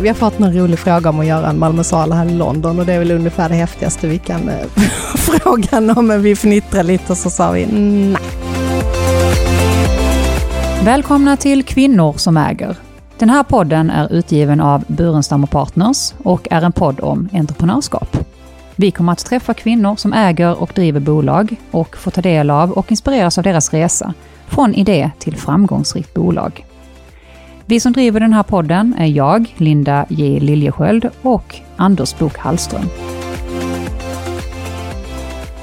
vi 0.00 0.08
har 0.08 0.14
fått 0.14 0.40
en 0.40 0.54
rolig 0.54 0.78
fråga 0.78 1.10
om 1.10 1.20
att 1.20 1.26
göra 1.26 1.48
en 1.48 1.58
Malmö 1.58 1.84
sal 1.84 2.12
här 2.12 2.26
i 2.26 2.34
London 2.34 2.78
och 2.78 2.86
det 2.86 2.92
är 2.92 2.98
väl 2.98 3.10
ungefär 3.10 3.48
det 3.48 3.54
häftigaste 3.54 4.08
vi 4.08 4.18
kan 4.18 4.48
eh, 4.48 4.66
fråga 5.16 5.94
om. 5.96 6.06
Men 6.06 6.22
vi 6.22 6.36
fnittrade 6.36 6.82
lite 6.82 7.12
och 7.12 7.18
så 7.18 7.30
sa 7.30 7.50
vi 7.50 7.66
nej. 7.66 8.16
Välkomna 10.84 11.36
till 11.36 11.64
Kvinnor 11.64 12.12
som 12.16 12.36
äger. 12.36 12.76
Den 13.18 13.30
här 13.30 13.42
podden 13.42 13.90
är 13.90 14.12
utgiven 14.12 14.60
av 14.60 14.84
Burenstam 14.86 15.44
och 15.44 15.50
Partners 15.50 16.14
och 16.22 16.48
är 16.50 16.62
en 16.62 16.72
podd 16.72 17.00
om 17.00 17.28
entreprenörskap. 17.32 18.16
Vi 18.76 18.90
kommer 18.90 19.12
att 19.12 19.24
träffa 19.24 19.54
kvinnor 19.54 19.96
som 19.96 20.12
äger 20.12 20.62
och 20.62 20.72
driver 20.74 21.00
bolag 21.00 21.56
och 21.70 21.96
få 21.96 22.10
ta 22.10 22.20
del 22.20 22.50
av 22.50 22.72
och 22.72 22.90
inspireras 22.90 23.38
av 23.38 23.44
deras 23.44 23.72
resa 23.72 24.14
från 24.46 24.74
idé 24.74 25.10
till 25.18 25.36
framgångsrikt 25.36 26.14
bolag. 26.14 26.64
Vi 27.70 27.80
som 27.80 27.92
driver 27.92 28.20
den 28.20 28.32
här 28.32 28.42
podden 28.42 28.94
är 28.98 29.06
jag, 29.06 29.54
Linda 29.56 30.06
J 30.08 30.40
Liljesköld 30.40 31.08
och 31.22 31.56
Anders 31.76 32.18
Bok 32.18 32.38
Hallström. 32.38 32.84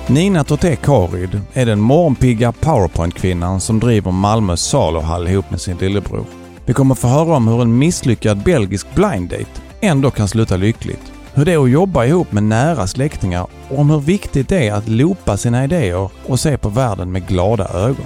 Nina 0.08 0.44
Torte 0.44 0.76
Karid 0.76 1.42
är 1.54 1.66
den 1.66 1.80
morgonpigga 1.80 2.52
powerpoint-kvinnan 2.52 3.60
som 3.60 3.80
driver 3.80 4.12
Malmö 4.12 4.58
saluhall 4.58 5.28
ihop 5.28 5.52
med 5.52 5.62
sin 5.62 5.78
lillebror. 5.78 6.26
Vi 6.66 6.74
kommer 6.74 6.96
få 6.96 7.08
höra 7.08 7.36
om 7.36 7.48
hur 7.48 7.62
en 7.62 7.78
misslyckad 7.78 8.44
belgisk 8.44 8.88
blind 8.96 9.30
date 9.30 9.62
ändå 9.82 10.12
kan 10.12 10.28
sluta 10.28 10.58
lyckligt. 10.58 11.12
Hur 11.34 11.46
det 11.46 11.54
är 11.54 11.64
att 11.64 11.72
jobba 11.72 12.06
ihop 12.06 12.32
med 12.32 12.44
nära 12.44 12.88
släktingar 12.88 13.48
och 13.70 13.80
om 13.80 13.90
hur 13.90 14.00
viktigt 14.00 14.50
det 14.50 14.68
är 14.68 14.74
att 14.74 14.88
loopa 14.88 15.38
sina 15.38 15.64
idéer 15.64 16.10
och 16.26 16.40
se 16.40 16.58
på 16.58 16.70
världen 16.70 17.12
med 17.12 17.28
glada 17.28 17.68
ögon. 17.74 18.06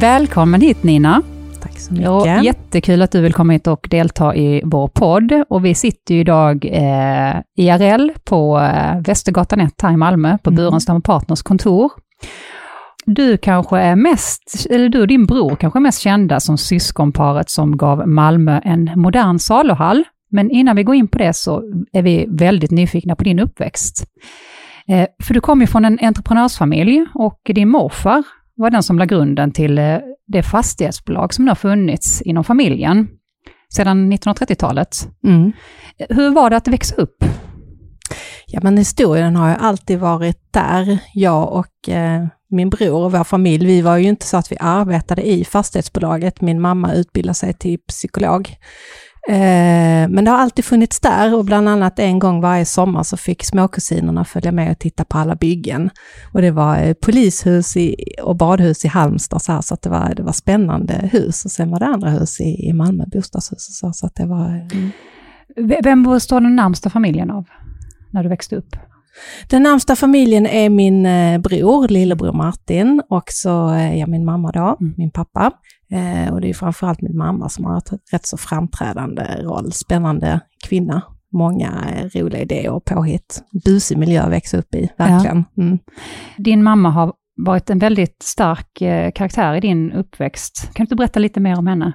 Välkommen 0.00 0.60
hit 0.60 0.82
Nina! 0.82 1.22
Tack 1.62 1.78
så 1.78 1.92
mycket. 1.92 2.06
Ja, 2.06 2.42
jättekul 2.42 3.02
att 3.02 3.12
du 3.12 3.20
vill 3.20 3.32
komma 3.32 3.52
hit 3.52 3.66
och 3.66 3.86
delta 3.90 4.34
i 4.34 4.62
vår 4.64 4.88
podd. 4.88 5.44
Och 5.48 5.64
vi 5.64 5.74
sitter 5.74 6.14
ju 6.14 6.20
idag 6.20 6.64
eh, 6.64 7.40
IRL 7.56 8.10
på 8.24 8.58
eh, 8.58 9.00
Västergatan 9.00 9.60
1 9.60 9.82
här 9.82 9.92
i 9.92 9.96
Malmö, 9.96 10.38
på 10.38 10.50
Mm. 10.50 10.56
Burenstam 10.56 11.02
Partners 11.02 11.42
kontor. 11.42 11.92
Du 13.06 13.36
kanske 13.36 13.78
är 13.78 13.96
mest, 13.96 14.66
eller 14.70 14.88
du 14.88 15.00
och 15.00 15.06
din 15.06 15.26
bror 15.26 15.56
kanske 15.56 15.78
är 15.78 15.80
mest 15.80 16.00
kända 16.00 16.40
som 16.40 16.58
syskonparet 16.58 17.50
som 17.50 17.76
gav 17.76 18.08
Malmö 18.08 18.60
en 18.64 18.90
modern 18.96 19.38
saluhall. 19.38 20.04
Men 20.30 20.50
innan 20.50 20.76
vi 20.76 20.82
går 20.82 20.94
in 20.94 21.08
på 21.08 21.18
det 21.18 21.32
så 21.36 21.62
är 21.92 22.02
vi 22.02 22.26
väldigt 22.28 22.70
nyfikna 22.70 23.16
på 23.16 23.24
din 23.24 23.38
uppväxt. 23.38 24.04
Eh, 24.88 25.06
för 25.22 25.34
du 25.34 25.40
kommer 25.40 25.62
ju 25.62 25.66
från 25.66 25.84
en 25.84 25.98
entreprenörsfamilj 26.02 27.06
och 27.14 27.40
din 27.44 27.68
morfar 27.68 28.22
var 28.58 28.70
den 28.70 28.82
som 28.82 28.98
la 28.98 29.04
grunden 29.04 29.52
till 29.52 29.78
eh, 29.78 29.98
det 30.26 30.42
fastighetsbolag 30.42 31.34
som 31.34 31.44
nu 31.44 31.50
har 31.50 31.56
funnits 31.56 32.22
inom 32.22 32.44
familjen 32.44 33.08
sedan 33.74 34.12
1930-talet. 34.12 35.08
Mm. 35.24 35.52
Hur 36.08 36.30
var 36.30 36.50
det 36.50 36.56
att 36.56 36.68
växa 36.68 36.94
upp? 36.94 37.24
Ja, 38.46 38.60
men 38.62 38.76
historien 38.76 39.36
har 39.36 39.48
ju 39.48 39.54
alltid 39.54 39.98
varit 39.98 40.52
där. 40.52 40.98
Jag 41.14 41.52
och 41.52 41.88
eh, 41.88 42.26
min 42.50 42.70
bror 42.70 43.04
och 43.04 43.12
vår 43.12 43.24
familj, 43.24 43.66
vi 43.66 43.80
var 43.80 43.96
ju 43.96 44.08
inte 44.08 44.26
så 44.26 44.36
att 44.36 44.52
vi 44.52 44.56
arbetade 44.60 45.28
i 45.28 45.44
fastighetsbolaget. 45.44 46.40
Min 46.40 46.60
mamma 46.60 46.92
utbildade 46.92 47.34
sig 47.34 47.52
till 47.52 47.78
psykolog. 47.78 48.50
Eh, 49.28 50.08
men 50.08 50.24
det 50.24 50.30
har 50.30 50.38
alltid 50.38 50.64
funnits 50.64 51.00
där 51.00 51.34
och 51.34 51.44
bland 51.44 51.68
annat 51.68 51.98
en 51.98 52.18
gång 52.18 52.40
varje 52.40 52.64
sommar 52.64 53.02
så 53.02 53.16
fick 53.16 53.44
småkusinerna 53.44 54.24
följa 54.24 54.52
med 54.52 54.70
och 54.72 54.78
titta 54.78 55.04
på 55.04 55.18
alla 55.18 55.34
byggen. 55.34 55.90
Och 56.32 56.42
det 56.42 56.50
var 56.50 56.78
eh, 56.78 56.92
polishus 56.94 57.76
i, 57.76 57.96
och 58.22 58.36
badhus 58.36 58.84
i 58.84 58.88
Halmstad 58.88 59.42
så, 59.42 59.52
här, 59.52 59.60
så 59.60 59.74
att 59.74 59.82
det 59.82 59.90
var, 59.90 60.14
det 60.14 60.22
var 60.22 60.32
spännande 60.32 60.94
hus. 61.12 61.44
Och 61.44 61.50
sen 61.50 61.70
var 61.70 61.78
det 61.78 61.86
andra 61.86 62.10
hus 62.10 62.40
i, 62.40 62.68
i 62.68 62.72
Malmö, 62.72 63.04
bostadshus 63.12 63.68
och 63.68 63.74
så, 63.74 63.92
så 63.92 64.06
att 64.06 64.14
det 64.14 64.26
var... 64.26 64.48
Mm. 64.72 64.90
V- 65.56 65.80
Vem 65.84 66.02
består 66.02 66.40
den 66.40 66.56
närmsta 66.56 66.90
familjen 66.90 67.30
av 67.30 67.44
när 68.10 68.22
du 68.22 68.28
växte 68.28 68.56
upp? 68.56 68.76
Den 69.50 69.62
närmsta 69.62 69.96
familjen 69.96 70.46
är 70.46 70.70
min 70.70 71.06
eh, 71.06 71.38
bror, 71.40 71.88
lillebror 71.88 72.32
Martin, 72.32 73.02
och 73.10 73.24
så 73.28 73.48
jag 73.96 74.08
min 74.08 74.24
mamma 74.24 74.50
då, 74.52 74.76
Mm. 74.80 74.94
min 74.96 75.10
pappa. 75.10 75.50
Eh, 75.90 76.32
och 76.32 76.40
det 76.40 76.48
är 76.48 76.54
framförallt 76.54 77.00
min 77.00 77.16
mamma 77.16 77.48
som 77.48 77.64
har 77.64 77.78
ett 77.78 77.92
rätt 78.12 78.26
så 78.26 78.36
framträdande 78.36 79.22
roll. 79.22 79.72
Spännande 79.72 80.40
kvinna, 80.68 81.02
många 81.32 81.84
eh, 81.94 82.20
roliga 82.20 82.42
idéer 82.42 82.70
och 82.70 82.84
påhitt. 82.84 83.42
Busig 83.64 83.98
miljö 83.98 84.22
att 84.22 84.30
växa 84.30 84.58
upp 84.58 84.74
i, 84.74 84.88
verkligen. 84.98 85.44
Mm. 85.56 85.78
Din 86.36 86.62
mamma 86.62 86.90
har 86.90 87.12
varit 87.36 87.70
en 87.70 87.78
väldigt 87.78 88.22
stark 88.22 88.82
eh, 88.82 89.12
karaktär 89.12 89.54
i 89.54 89.60
din 89.60 89.92
uppväxt. 89.92 90.62
Kan 90.62 90.72
du 90.74 90.82
inte 90.82 90.96
berätta 90.96 91.20
lite 91.20 91.40
mer 91.40 91.58
om 91.58 91.66
henne? 91.66 91.92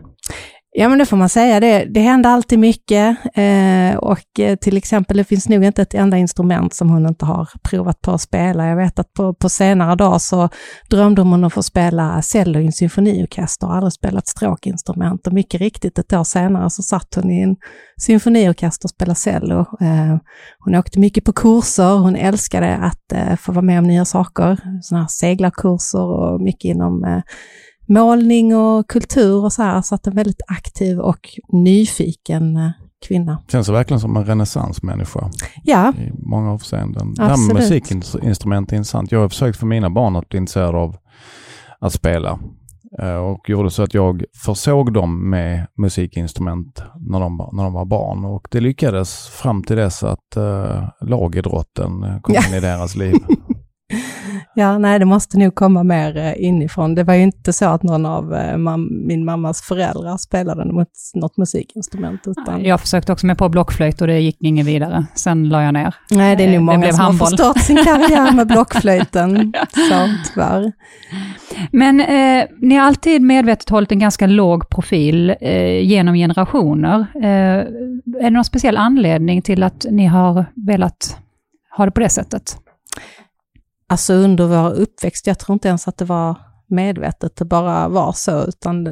Ja 0.76 0.90
men 0.90 1.00
det 1.00 1.06
får 1.06 1.18
man 1.18 1.30
säga, 1.30 1.60
det, 1.60 1.86
det 1.86 2.00
händer 2.00 2.30
alltid 2.30 2.60
mycket 2.60 3.18
eh, 3.34 3.96
och 3.98 4.40
eh, 4.40 4.56
till 4.56 4.78
exempel 4.78 5.18
det 5.18 5.24
finns 5.24 5.50
nog 5.50 5.64
inte 5.64 5.82
ett 5.82 5.94
enda 5.94 6.18
instrument 6.18 6.74
som 6.74 6.90
hon 6.90 7.08
inte 7.08 7.26
har 7.26 7.50
provat 7.64 8.02
på 8.02 8.12
att 8.12 8.22
spela. 8.22 8.68
Jag 8.68 8.76
vet 8.76 9.00
att 9.00 9.14
på, 9.14 9.34
på 9.34 9.50
senare 9.50 9.96
dag 9.96 10.22
så 10.22 10.50
drömde 10.90 11.22
hon 11.22 11.34
om 11.34 11.44
att 11.44 11.54
få 11.54 11.64
spela 11.64 12.22
cello 12.22 12.60
i 12.60 12.66
en 12.66 12.72
symfoniorkester 12.72 13.68
och 13.68 13.76
aldrig 13.76 13.94
spelat 13.94 14.28
stråkinstrument 14.28 15.28
och 15.28 15.34
mycket 15.34 15.62
riktigt 15.62 16.00
ett 16.00 16.14
år 16.14 16.24
senare 16.24 16.70
så 16.70 16.84
satt 16.84 17.16
hon 17.16 17.32
i 17.32 17.42
en 17.42 17.56
symfoniorkester 18.02 18.86
och 18.86 18.90
spelade 18.90 19.16
cello. 19.16 19.60
Eh, 19.60 20.18
hon 20.60 20.76
åkte 20.76 21.00
mycket 21.00 21.26
på 21.26 21.34
kurser, 21.34 21.98
hon 21.98 22.16
älskade 22.16 22.76
att 22.76 23.12
eh, 23.14 23.36
få 23.36 23.52
vara 23.52 23.66
med 23.66 23.80
om 23.80 23.86
nya 23.86 24.06
saker, 24.06 24.58
sådana 24.82 25.04
här 25.04 25.10
seglarkurser 25.10 26.04
och 26.04 26.42
mycket 26.42 26.66
inom 26.66 27.04
eh, 27.04 27.22
målning 27.86 28.56
och 28.56 28.88
kultur 28.88 29.44
och 29.44 29.54
så 29.54 29.64
här, 29.64 29.82
så 29.82 29.96
att 29.96 30.08
en 30.08 30.16
väldigt 30.16 30.42
aktiv 30.48 31.00
och 31.00 31.30
nyfiken 31.52 32.58
eh, 32.58 32.72
kvinna. 33.08 33.44
Känns 33.52 33.68
det 33.68 33.74
verkligen 33.74 34.00
som 34.00 34.18
en 34.18 34.26
renässansmänniska 34.26 35.30
Ja, 35.64 35.94
i 35.98 36.12
många 36.14 36.52
avseenden. 36.52 37.14
Det 37.14 37.22
här 37.22 37.30
med 37.30 37.58
Absolut. 37.58 37.92
musikinstrument 37.92 38.72
är 38.72 38.76
intressant. 38.76 39.12
Jag 39.12 39.20
har 39.20 39.30
försökt 39.30 39.60
för 39.60 39.66
mina 39.66 39.90
barn 39.90 40.16
att 40.16 40.30
bli 40.30 40.38
intresserade 40.38 40.78
av 40.78 40.96
att 41.80 41.94
spela 41.94 42.40
eh, 43.02 43.16
och 43.16 43.50
gjorde 43.50 43.72
så 43.72 43.84
att 43.84 43.94
jag 43.94 44.24
försåg 44.46 44.94
dem 44.94 45.30
med 45.30 45.68
musikinstrument 45.78 46.84
när 47.00 47.20
de, 47.20 47.50
när 47.54 47.64
de 47.64 47.74
var 47.74 47.86
barn 47.86 48.26
och 48.26 48.48
det 48.52 48.60
lyckades 48.60 49.28
fram 49.28 49.64
till 49.64 49.76
dess 49.76 50.04
att 50.04 50.38
uh, 50.38 50.90
lagidrotten 51.02 52.22
kom 52.22 52.36
in 52.36 52.58
i 52.58 52.60
deras 52.60 52.96
liv. 52.96 53.16
ja, 54.56 54.78
nej 54.78 55.00
det 55.00 55.06
måste 55.06 55.38
nog 55.38 55.56
komma 55.56 55.84
mer 55.84 56.18
eh, 56.18 56.44
inifrån. 56.44 56.96
Det 56.96 57.04
var 57.04 57.14
ju 57.14 57.22
inte 57.24 57.54
så 57.54 57.66
att 57.66 57.84
någon 57.84 58.06
av 58.06 58.34
eh, 58.34 58.56
mam- 58.56 59.06
min 59.08 59.26
mammas 59.26 59.62
föräldrar 59.62 60.18
spelade 60.18 60.66
något, 60.66 60.88
något 61.14 61.38
musikinstrument. 61.38 62.22
Utan, 62.28 62.64
Jag 62.64 62.80
försökte 62.82 63.12
också 63.12 63.26
med 63.26 63.38
på 63.38 63.50
blockflöjt 63.50 64.02
och 64.02 64.08
det 64.08 64.20
gick 64.20 64.38
inget 64.40 64.66
vidare. 64.66 65.06
Sen 65.16 65.50
la 65.50 65.64
jag 65.64 65.74
ner. 65.74 65.96
nej, 66.12 66.36
det 66.36 66.44
är 66.44 66.48
eh, 66.48 66.52
nog 66.52 66.62
det 66.62 66.66
många 66.66 66.78
blev 66.78 66.92
som 66.92 67.00
handboll. 67.06 67.28
har 67.28 67.30
förstört 67.38 67.64
sin 67.64 67.78
karriär 67.78 68.32
med 68.36 68.48
blockflöjten. 68.48 69.54
så 69.90 70.10
tyvärr. 70.34 70.72
Men 71.72 72.00
eh, 72.00 72.46
ni 72.62 72.76
har 72.76 72.88
alltid 72.88 73.22
medvetet 73.22 73.70
hållit 73.70 73.92
en 73.92 74.00
ganska 74.00 74.28
låg 74.28 74.70
profil 74.70 75.36
eh, 75.42 75.80
genom 75.84 76.16
generationer. 76.16 77.06
Eh, 77.16 77.24
är 77.26 78.24
det 78.24 78.30
någon 78.30 78.44
speciell 78.46 78.78
anledning 78.78 79.42
till 79.42 79.64
att 79.64 79.86
ni 79.92 80.06
har 80.06 80.46
velat 80.56 81.18
ha 81.78 81.86
det 81.86 81.92
på 81.92 82.00
det 82.00 82.10
sättet? 82.10 82.58
Alltså 83.94 84.14
under 84.14 84.48
vår 84.48 84.74
uppväxt, 84.74 85.28
jag 85.28 85.40
tror 85.40 85.54
inte 85.54 85.68
ens 85.68 85.88
att 85.88 85.98
det 85.98 86.06
var 86.06 86.38
medvetet, 86.70 87.36
det 87.36 87.46
bara 87.46 87.88
var 87.88 88.12
så, 88.12 88.44
utan 88.44 88.84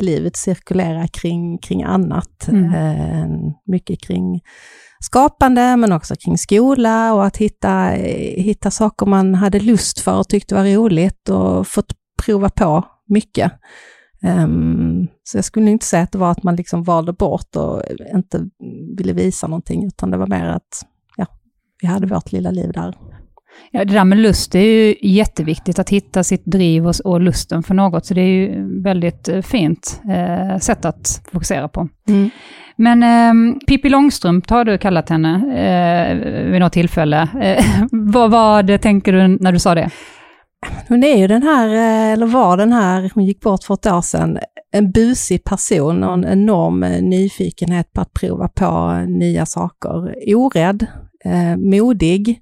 livet 0.00 0.36
cirkulerar 0.36 1.06
kring, 1.06 1.58
kring 1.58 1.82
annat. 1.82 2.48
Mm. 2.48 2.74
Eh, 2.74 3.52
mycket 3.66 4.00
kring 4.00 4.40
skapande, 5.00 5.76
men 5.76 5.92
också 5.92 6.14
kring 6.16 6.38
skola 6.38 7.14
och 7.14 7.26
att 7.26 7.36
hitta, 7.36 7.84
hitta 8.36 8.70
saker 8.70 9.06
man 9.06 9.34
hade 9.34 9.60
lust 9.60 10.00
för 10.00 10.18
och 10.18 10.28
tyckte 10.28 10.54
var 10.54 10.64
roligt 10.64 11.28
och 11.28 11.66
fått 11.66 11.92
prova 12.24 12.48
på 12.50 12.84
mycket. 13.08 13.52
Ehm, 14.22 15.06
så 15.24 15.38
jag 15.38 15.44
skulle 15.44 15.70
inte 15.70 15.86
säga 15.86 16.02
att 16.02 16.12
det 16.12 16.18
var 16.18 16.30
att 16.30 16.42
man 16.42 16.56
liksom 16.56 16.82
valde 16.82 17.12
bort 17.12 17.56
och 17.56 17.82
inte 18.14 18.48
ville 18.96 19.12
visa 19.12 19.46
någonting, 19.46 19.86
utan 19.86 20.10
det 20.10 20.16
var 20.16 20.26
mer 20.26 20.46
att 20.46 20.86
ja, 21.16 21.26
vi 21.80 21.88
hade 21.88 22.06
vårt 22.06 22.32
lilla 22.32 22.50
liv 22.50 22.72
där. 22.72 22.94
Ja, 23.70 23.84
det 23.84 23.94
där 23.94 24.04
med 24.04 24.18
lust 24.18 24.52
det 24.52 24.58
är 24.58 24.86
ju 24.86 24.94
jätteviktigt, 25.02 25.78
att 25.78 25.90
hitta 25.90 26.24
sitt 26.24 26.44
driv 26.44 26.86
och, 26.86 26.94
och 27.04 27.20
lusten 27.20 27.62
för 27.62 27.74
något. 27.74 28.06
Så 28.06 28.14
det 28.14 28.20
är 28.20 28.26
ju 28.26 28.82
väldigt 28.82 29.28
eh, 29.28 29.42
fint 29.42 30.00
eh, 30.10 30.58
sätt 30.58 30.84
att 30.84 31.22
fokusera 31.32 31.68
på. 31.68 31.88
Mm. 32.08 32.30
Men 32.76 33.02
eh, 33.02 33.58
Pippi 33.66 33.88
Långstrump 33.88 34.50
har 34.50 34.64
du 34.64 34.78
kallat 34.78 35.08
henne 35.08 35.34
eh, 35.34 36.16
vid 36.50 36.60
något 36.60 36.72
tillfälle. 36.72 37.28
Eh, 37.40 37.64
vad 37.92 38.30
var 38.30 38.62
det, 38.62 38.78
tänker 38.78 39.12
du, 39.12 39.28
när 39.28 39.52
du 39.52 39.58
sa 39.58 39.74
det? 39.74 39.90
Hon 40.88 41.04
är 41.04 41.16
ju 41.16 41.26
den 41.26 41.42
här, 41.42 41.68
eh, 41.68 42.12
eller 42.12 42.26
var 42.26 42.56
den 42.56 42.72
här, 42.72 43.10
hon 43.14 43.24
gick 43.24 43.40
bort 43.40 43.64
för 43.64 43.74
ett 43.74 43.86
år 43.86 44.00
sedan, 44.00 44.38
en 44.72 44.92
busig 44.92 45.44
person 45.44 46.04
och 46.04 46.14
en 46.14 46.24
enorm 46.24 46.82
eh, 46.82 47.02
nyfikenhet 47.02 47.92
på 47.92 48.00
att 48.00 48.12
prova 48.12 48.48
på 48.48 48.92
nya 49.08 49.46
saker. 49.46 50.14
Orädd, 50.34 50.86
eh, 51.24 51.56
modig, 51.56 52.40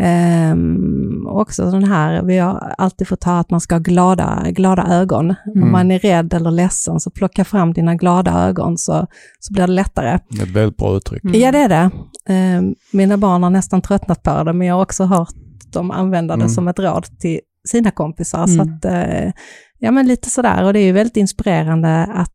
Ehm, 0.00 1.26
också 1.26 1.70
den 1.70 1.84
här, 1.84 2.22
vi 2.22 2.38
har 2.38 2.74
alltid 2.78 3.08
fått 3.08 3.24
höra 3.24 3.38
att 3.38 3.50
man 3.50 3.60
ska 3.60 3.74
ha 3.74 3.80
glada, 3.80 4.42
glada 4.50 4.86
ögon. 4.90 5.34
Mm. 5.46 5.62
Om 5.62 5.72
man 5.72 5.90
är 5.90 5.98
rädd 5.98 6.34
eller 6.34 6.50
ledsen 6.50 7.00
så 7.00 7.10
plocka 7.10 7.44
fram 7.44 7.72
dina 7.72 7.94
glada 7.94 8.48
ögon 8.48 8.78
så, 8.78 9.06
så 9.40 9.52
blir 9.52 9.66
det 9.66 9.72
lättare. 9.72 10.18
Det 10.30 10.40
är 10.40 10.46
ett 10.46 10.50
väldigt 10.52 10.76
bra 10.76 10.96
uttryck. 10.96 11.24
Mm. 11.24 11.40
Ja 11.40 11.52
det 11.52 11.58
är 11.58 11.68
det. 11.68 11.90
Ehm, 12.28 12.74
mina 12.92 13.16
barn 13.16 13.42
har 13.42 13.50
nästan 13.50 13.82
tröttnat 13.82 14.22
på 14.22 14.42
det 14.44 14.52
men 14.52 14.66
jag 14.66 14.74
har 14.74 14.82
också 14.82 15.04
hört 15.04 15.34
dem 15.72 15.90
använda 15.90 16.36
det 16.36 16.42
Mm. 16.42 16.48
som 16.48 16.68
ett 16.68 16.78
råd 16.78 17.04
till 17.18 17.40
sina 17.68 17.90
kompisar. 17.90 18.44
Mm. 18.44 18.56
Så 18.56 18.62
att, 18.62 18.84
eh, 18.84 19.32
ja 19.78 19.90
men 19.90 20.06
lite 20.06 20.30
sådär 20.30 20.64
och 20.64 20.72
det 20.72 20.78
är 20.80 20.84
ju 20.84 20.92
väldigt 20.92 21.16
inspirerande 21.16 22.04
att 22.14 22.34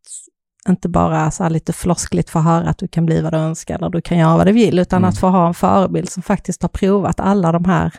inte 0.70 0.90
bara 0.90 1.32
så 1.32 1.44
här 1.44 1.50
lite 1.50 1.74
floskligt 1.74 2.30
få 2.30 2.40
höra 2.40 2.70
att 2.70 2.78
du 2.78 2.88
kan 2.88 3.06
bli 3.06 3.22
vad 3.22 3.34
du 3.34 3.38
önskar 3.38 3.76
eller 3.76 3.90
du 3.90 4.02
kan 4.02 4.18
göra 4.18 4.38
vad 4.38 4.48
du 4.48 4.52
vill, 4.52 4.80
utan 4.80 4.98
Mm. 4.98 5.10
att 5.10 5.18
få 5.18 5.28
ha 5.28 5.48
en 5.48 5.54
förebild 5.54 6.10
som 6.10 6.24
faktiskt 6.24 6.62
har 6.62 6.70
provat 6.70 7.20
alla 7.20 7.52
de 7.52 7.66
här 7.66 7.92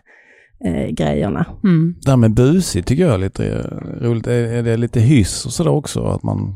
eh, 0.65 0.87
grejerna. 0.91 1.47
Mm. 1.65 1.95
Det 2.03 2.11
här 2.11 2.17
med 2.17 2.35
busig 2.35 2.87
tycker 2.87 3.05
jag 3.05 3.15
är 3.15 3.19
lite 3.19 3.47
eh, 3.47 4.05
roligt. 4.07 4.27
Är, 4.27 4.33
är 4.53 4.63
det 4.63 4.77
lite 4.77 5.01
hyss 5.01 5.47
och 5.47 5.53
sådär 5.53 5.71
också? 5.71 6.05
Att 6.07 6.23
man, 6.23 6.55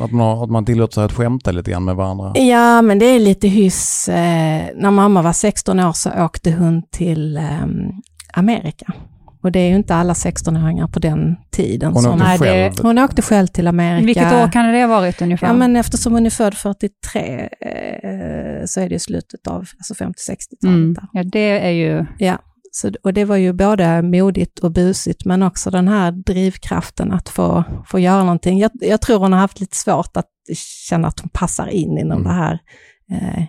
att 0.00 0.10
man, 0.12 0.26
har- 0.36 0.44
att 0.44 0.50
man 0.50 0.64
tillåter 0.64 0.94
sig 0.94 1.04
att 1.04 1.12
skämta 1.12 1.50
lite 1.52 1.70
grann 1.70 1.84
med 1.84 1.96
varandra? 1.96 2.32
Ja, 2.36 2.82
men 2.82 2.98
det 2.98 3.04
är 3.06 3.20
lite 3.20 3.48
hyss. 3.48 4.08
Eh, 4.08 4.66
när 4.76 4.90
mamma 4.90 5.22
var 5.22 5.32
16 5.32 5.80
år 5.80 5.92
så 5.92 6.10
åkte 6.24 6.52
hon 6.52 6.82
till 6.90 7.36
ehm, 7.36 7.80
Amerika. 8.34 8.92
Och 9.42 9.52
det 9.52 9.58
är 9.58 9.68
ju 9.68 9.74
inte 9.76 9.94
alla 9.94 10.12
16-åringar 10.12 10.86
på 10.88 10.98
den 10.98 11.36
tiden 11.50 11.92
Hon 11.92 12.02
som... 12.02 12.12
åkte 12.12 12.24
Nej, 12.24 12.38
det- 12.38 12.44
själv. 12.44 12.74
Hon 12.82 12.98
åkte 12.98 13.22
själv 13.22 13.46
till 13.46 13.66
Amerika. 13.66 14.06
Vilket 14.06 14.32
år 14.32 14.52
kan 14.52 14.72
det 14.72 14.80
ha 14.80 14.86
varit 14.88 15.22
ungefär? 15.22 15.46
Ja, 15.46 15.52
men 15.52 15.76
eftersom 15.76 16.12
hon 16.12 16.26
är 16.26 16.30
född 16.30 16.54
43 16.54 17.48
eh, 17.60 18.64
så 18.66 18.80
är 18.80 18.88
det 18.88 18.98
slutet 18.98 19.46
av 19.46 19.66
alltså 19.78 19.94
50-60-talet. 19.94 20.62
mm. 20.64 20.96
ja, 21.12 21.22
det 21.24 21.66
är 21.66 21.70
ju... 21.70 22.06
Ja, 22.18 22.38
så, 22.72 22.90
och 23.02 23.12
det 23.12 23.24
var 23.24 23.36
ju 23.36 23.52
både 23.52 24.02
modigt 24.02 24.58
och 24.58 24.72
busigt, 24.72 25.24
men 25.24 25.42
också 25.42 25.70
den 25.70 25.88
här 25.88 26.12
drivkraften 26.12 27.12
att 27.12 27.28
få, 27.28 27.64
få 27.86 27.98
göra 27.98 28.22
någonting. 28.22 28.58
Jag, 28.58 28.70
jag 28.74 29.00
tror 29.00 29.18
hon 29.18 29.32
har 29.32 29.40
haft 29.40 29.60
lite 29.60 29.76
svårt 29.76 30.16
att 30.16 30.26
känna 30.88 31.08
att 31.08 31.20
hon 31.20 31.28
passar 31.32 31.66
in 31.66 31.98
inom 31.98 32.18
Mm. 32.20 32.22
det 32.24 32.32
här 32.38 32.58
eh, 33.12 33.44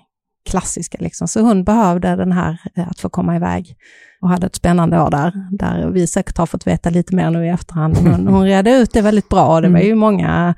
klassiska. 0.50 0.98
Liksom. 1.02 1.28
Så 1.28 1.42
hon 1.42 1.64
behövde 1.64 2.16
den 2.16 2.32
här 2.32 2.58
eh, 2.76 2.88
att 2.90 3.00
få 3.00 3.10
komma 3.10 3.36
iväg 3.36 3.76
och 4.22 4.30
hade 4.30 4.48
ett 4.48 4.56
spännande 4.56 5.02
år 5.02 5.12
där, 5.12 5.34
där 5.52 5.90
vi 5.90 6.08
säkert 6.08 6.38
har 6.38 6.46
fått 6.46 6.68
veta 6.68 6.90
lite 6.90 7.16
mer 7.16 7.32
nu 7.32 7.46
i 7.46 7.50
efterhand. 7.50 7.98
Hon, 7.98 8.28
hon 8.28 8.44
redde 8.44 8.72
ut 8.72 8.94
det 8.94 9.02
väldigt 9.02 9.30
bra 9.30 9.56
och 9.56 9.62
det 9.62 9.70
var 9.70 9.80
ju 9.80 9.96
många 9.96 10.56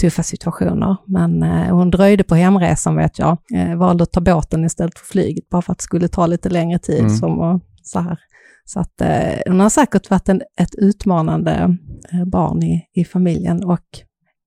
tuffa 0.00 0.22
situationer. 0.22 0.96
Men 1.06 1.42
eh, 1.42 1.74
hon 1.74 1.90
dröjde 1.90 2.24
på 2.24 2.34
hemresan 2.34 2.96
vet 2.96 3.18
jag. 3.18 3.38
Eh, 3.54 3.76
valde 3.76 4.02
att 4.02 4.12
ta 4.12 4.20
båten 4.20 4.64
istället 4.64 4.98
för 4.98 5.06
flyget 5.06 5.48
bara 5.48 5.62
för 5.62 5.72
att 5.72 5.78
det 5.78 5.84
skulle 5.84 6.08
ta 6.08 6.26
lite 6.26 6.48
längre 6.48 6.78
tid. 6.78 7.00
Mm. 7.00 7.16
Som, 7.16 7.40
och, 7.40 7.60
så 7.82 8.00
här. 8.00 8.18
Så 8.64 8.80
att 8.80 9.00
eh, 9.00 9.38
hon 9.46 9.60
har 9.60 9.70
säkert 9.70 10.10
varit 10.10 10.28
en, 10.28 10.42
ett 10.56 10.74
utmanande 10.74 11.76
eh, 12.12 12.24
barn 12.24 12.62
i, 12.62 12.86
i 12.94 13.04
familjen 13.04 13.64
och 13.64 13.86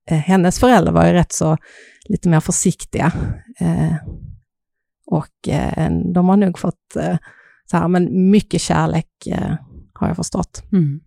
eh, 0.10 0.18
hennes 0.18 0.60
föräldrar 0.60 0.94
var 0.94 1.06
ju 1.06 1.14
rätt 1.14 1.34
så 1.34 1.58
lite 2.10 2.30
mer 2.30 2.40
försiktiga. 2.40 3.12
Eh, 3.60 3.96
och 5.06 5.50
de 6.14 6.30
har 6.30 6.38
nog 6.38 6.60
fått 6.60 6.98
så 7.72 7.78
här, 7.78 7.88
men 7.88 8.32
mycket 8.32 8.62
kärlek 8.62 9.08
eh, 9.28 9.56
har 9.94 10.08
jag 10.08 10.16
förstått. 10.16 10.64
Mm. 10.72 11.00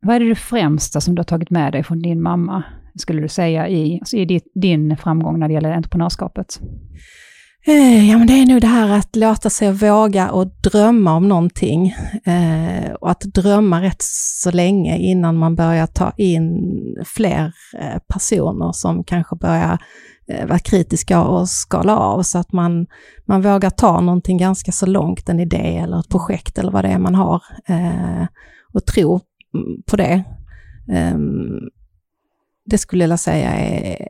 Vad 0.00 0.16
är 0.16 0.20
det 0.20 0.34
främsta 0.34 1.00
som 1.00 1.14
du 1.14 1.20
har 1.20 1.24
tagit 1.24 1.50
med 1.50 1.72
dig 1.72 1.82
från 1.82 2.02
din 2.02 2.22
mamma, 2.22 2.62
skulle 2.98 3.22
du 3.22 3.28
säga, 3.28 3.68
i, 3.68 3.98
alltså 4.00 4.16
i 4.16 4.40
din 4.54 4.96
framgång 4.96 5.38
när 5.38 5.48
det 5.48 5.54
gäller 5.54 5.72
entreprenörskapet? 5.72 6.60
Eh, 7.66 8.10
Ja, 8.10 8.18
men 8.18 8.26
det 8.26 8.32
är 8.32 8.46
nog 8.46 8.60
det 8.60 8.66
här 8.66 8.88
att 8.98 9.16
låta 9.16 9.50
sig 9.50 9.72
våga 9.72 10.30
och 10.30 10.46
drömma 10.46 11.16
om 11.16 11.28
någonting. 11.28 11.94
Eh, 12.24 12.92
och 12.92 13.10
att 13.10 13.20
drömma 13.20 13.82
rätt 13.82 14.02
så 14.42 14.50
länge 14.50 14.98
innan 14.98 15.36
man 15.36 15.54
börjar 15.54 15.86
ta 15.86 16.12
in 16.16 16.58
fler 17.16 17.52
eh, 17.80 17.98
personer 18.14 18.72
som 18.72 19.04
kanske 19.04 19.36
börjar 19.36 19.78
vara 20.28 20.58
kritiska 20.58 21.22
och 21.22 21.48
skala 21.48 21.96
av. 21.96 22.22
Så 22.22 22.38
att 22.38 22.52
man, 22.52 22.86
man 23.24 23.42
vågar 23.42 23.70
ta 23.70 24.00
någonting 24.00 24.38
ganska 24.38 24.72
så 24.72 24.86
långt, 24.86 25.28
en 25.28 25.40
idé 25.40 25.76
eller 25.76 26.00
ett 26.00 26.08
projekt 26.08 26.58
eller 26.58 26.72
vad 26.72 26.84
det 26.84 26.88
är 26.88 26.98
man 26.98 27.14
har. 27.14 27.42
Eh, 27.68 28.26
och 28.72 28.86
tro 28.86 29.20
mm, 29.54 29.82
på 29.90 29.96
det. 29.96 30.24
Ehm, 30.92 31.60
det 32.66 32.78
skulle 32.78 33.02
jag 33.02 33.08
vilja 33.08 33.16
säga 33.16 33.54
är, 33.54 34.08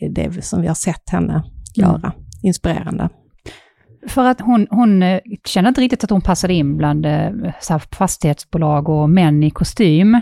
är 0.00 0.10
det 0.10 0.44
som 0.44 0.60
vi 0.60 0.68
har 0.68 0.74
sett 0.74 1.10
henne 1.10 1.42
göra. 1.74 2.12
Inspirerande. 2.42 3.08
För 4.08 4.24
att 4.24 4.40
hon, 4.40 4.66
hon 4.70 5.02
eh, 5.02 5.20
kände 5.44 5.68
inte 5.68 5.80
riktigt 5.80 6.04
att 6.04 6.10
hon 6.10 6.20
passade 6.20 6.54
in 6.54 6.76
bland 6.76 7.06
eh, 7.06 7.30
så 7.60 7.78
fastighetsbolag 7.78 8.88
och 8.88 9.10
män 9.10 9.42
i 9.42 9.50
kostym. 9.50 10.20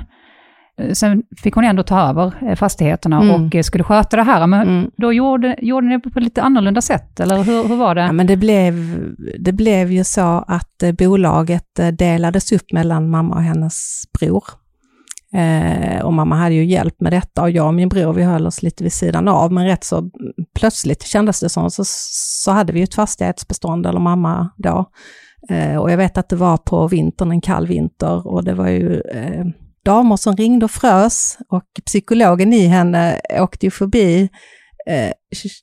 Eh, 0.81 0.93
Sen 0.93 1.23
fick 1.43 1.55
hon 1.55 1.65
ändå 1.65 1.83
ta 1.83 2.01
över 2.01 2.33
eh, 2.49 2.55
fastigheterna 2.55 3.23
Mm. 3.23 3.31
och 3.47 3.55
eh, 3.55 3.63
skulle 3.63 3.85
sköta 3.85 4.17
det 4.17 4.23
här. 4.23 4.47
Men 4.47 4.69
Mm. 4.69 4.91
då 4.97 5.13
gjorde, 5.13 5.57
gjorde 5.63 5.87
ni 5.87 5.99
det 5.99 6.11
på 6.11 6.21
lite 6.21 6.43
annorlunda 6.43 6.81
sätt, 6.81 7.21
eller 7.21 7.43
hur, 7.43 7.69
hur 7.69 7.77
var 7.77 7.95
det? 7.95 8.01
Ja, 8.01 8.13
men 8.13 8.27
det, 8.27 8.37
blev, 8.37 8.75
det 9.39 9.53
blev 9.53 9.93
ju 9.93 10.05
så 10.05 10.45
att 10.49 10.83
bolaget 10.99 11.81
delades 11.93 12.53
upp 12.53 12.73
mellan 12.73 13.11
mamma 13.11 13.35
och 13.35 13.43
hennes 13.43 14.03
bror. 14.19 14.45
Eh, 15.33 16.01
och 16.05 16.13
mamma 16.13 16.37
hade 16.37 16.55
ju 16.55 16.65
hjälp 16.65 17.01
med 17.01 17.13
detta 17.13 17.43
och 17.43 17.51
jag 17.51 17.67
och 17.67 17.75
min 17.75 17.89
bror 17.89 18.13
vi 18.13 18.23
höll 18.23 18.47
oss 18.47 18.63
lite 18.63 18.83
vid 18.85 18.93
sidan 18.93 19.29
av, 19.29 19.53
men 19.53 19.67
rätt 19.67 19.85
så 19.85 20.11
plötsligt 20.59 21.03
kändes 21.03 21.41
det 21.41 21.49
som 21.49 21.71
så, 21.71 21.83
så 21.87 22.51
hade 22.53 22.73
vi 22.73 22.79
ju 22.79 22.85
ett 22.85 22.95
fastighetsbestånd, 22.95 23.87
eller 23.87 24.01
mamma 24.01 24.49
då. 24.57 24.85
Eh, 25.51 25.77
och 25.77 25.91
jag 25.91 25.97
vet 25.97 26.19
att 26.19 26.29
det 26.29 26.37
var 26.37 26.57
på 26.57 26.89
vintern, 26.89 27.31
en 27.31 27.41
kall 27.41 27.67
vinter, 27.67 28.27
och 28.27 28.45
det 28.45 28.55
var 28.55 28.69
ju 28.69 29.01
eh, 29.01 29.45
damer 29.87 30.17
som 30.17 30.37
ringde 30.37 30.65
och 30.65 30.71
frös 30.71 31.39
och 31.49 31.65
psykologen 31.87 32.53
i 32.53 32.67
henne 32.67 33.21
åkte 33.41 33.67
ju 33.67 33.71
förbi 33.71 34.29
eh, 34.87 35.13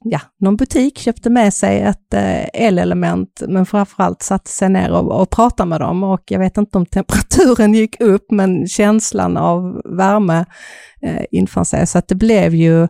ja, 0.03 0.19
någon 0.39 0.55
butik, 0.55 0.97
köpte 0.97 1.29
med 1.29 1.53
sig 1.53 1.81
ett 1.81 2.13
eh, 2.13 2.45
elelement, 2.53 3.43
men 3.47 3.65
framförallt 3.65 4.21
satte 4.21 4.49
sig 4.49 4.69
ner 4.69 4.91
och, 4.91 5.21
och 5.21 5.29
pratade 5.29 5.69
med 5.69 5.81
dem. 5.81 6.03
Och 6.03 6.23
jag 6.25 6.39
vet 6.39 6.57
inte 6.57 6.77
om 6.77 6.85
temperaturen 6.85 7.73
gick 7.73 8.01
upp, 8.01 8.31
men 8.31 8.67
känslan 8.67 9.37
av 9.37 9.81
värme 9.97 10.45
eh, 11.01 11.25
infann 11.31 11.65
sig. 11.65 11.87
Så 11.87 11.97
att 11.97 12.07
det 12.07 12.15
blev 12.15 12.55
ju, 12.55 12.83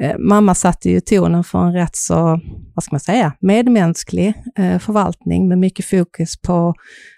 eh, 0.00 0.18
mamma 0.18 0.54
satte 0.54 0.90
ju 0.90 1.00
tonen 1.00 1.44
för 1.44 1.58
en 1.58 1.72
rätt 1.72 1.96
så, 1.96 2.40
vad 2.74 2.84
ska 2.84 2.94
man 2.94 3.00
säga, 3.00 3.32
medmänsklig 3.40 4.34
eh, 4.58 4.78
förvaltning 4.78 5.48
med 5.48 5.58
mycket 5.58 5.86
fokus 5.86 6.40
på 6.40 6.74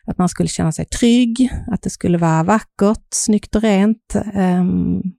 att 0.07 0.19
man 0.19 0.29
skulle 0.29 0.49
känna 0.49 0.73
sig 0.73 0.85
trygg, 0.85 1.51
att 1.73 1.83
det 1.83 1.91
skulle 1.91 2.19
vara 2.19 2.43
vackert, 2.43 3.07
snyggt 3.11 3.55
och 3.55 3.63
rent. 3.63 4.15
Eh, 4.15 4.65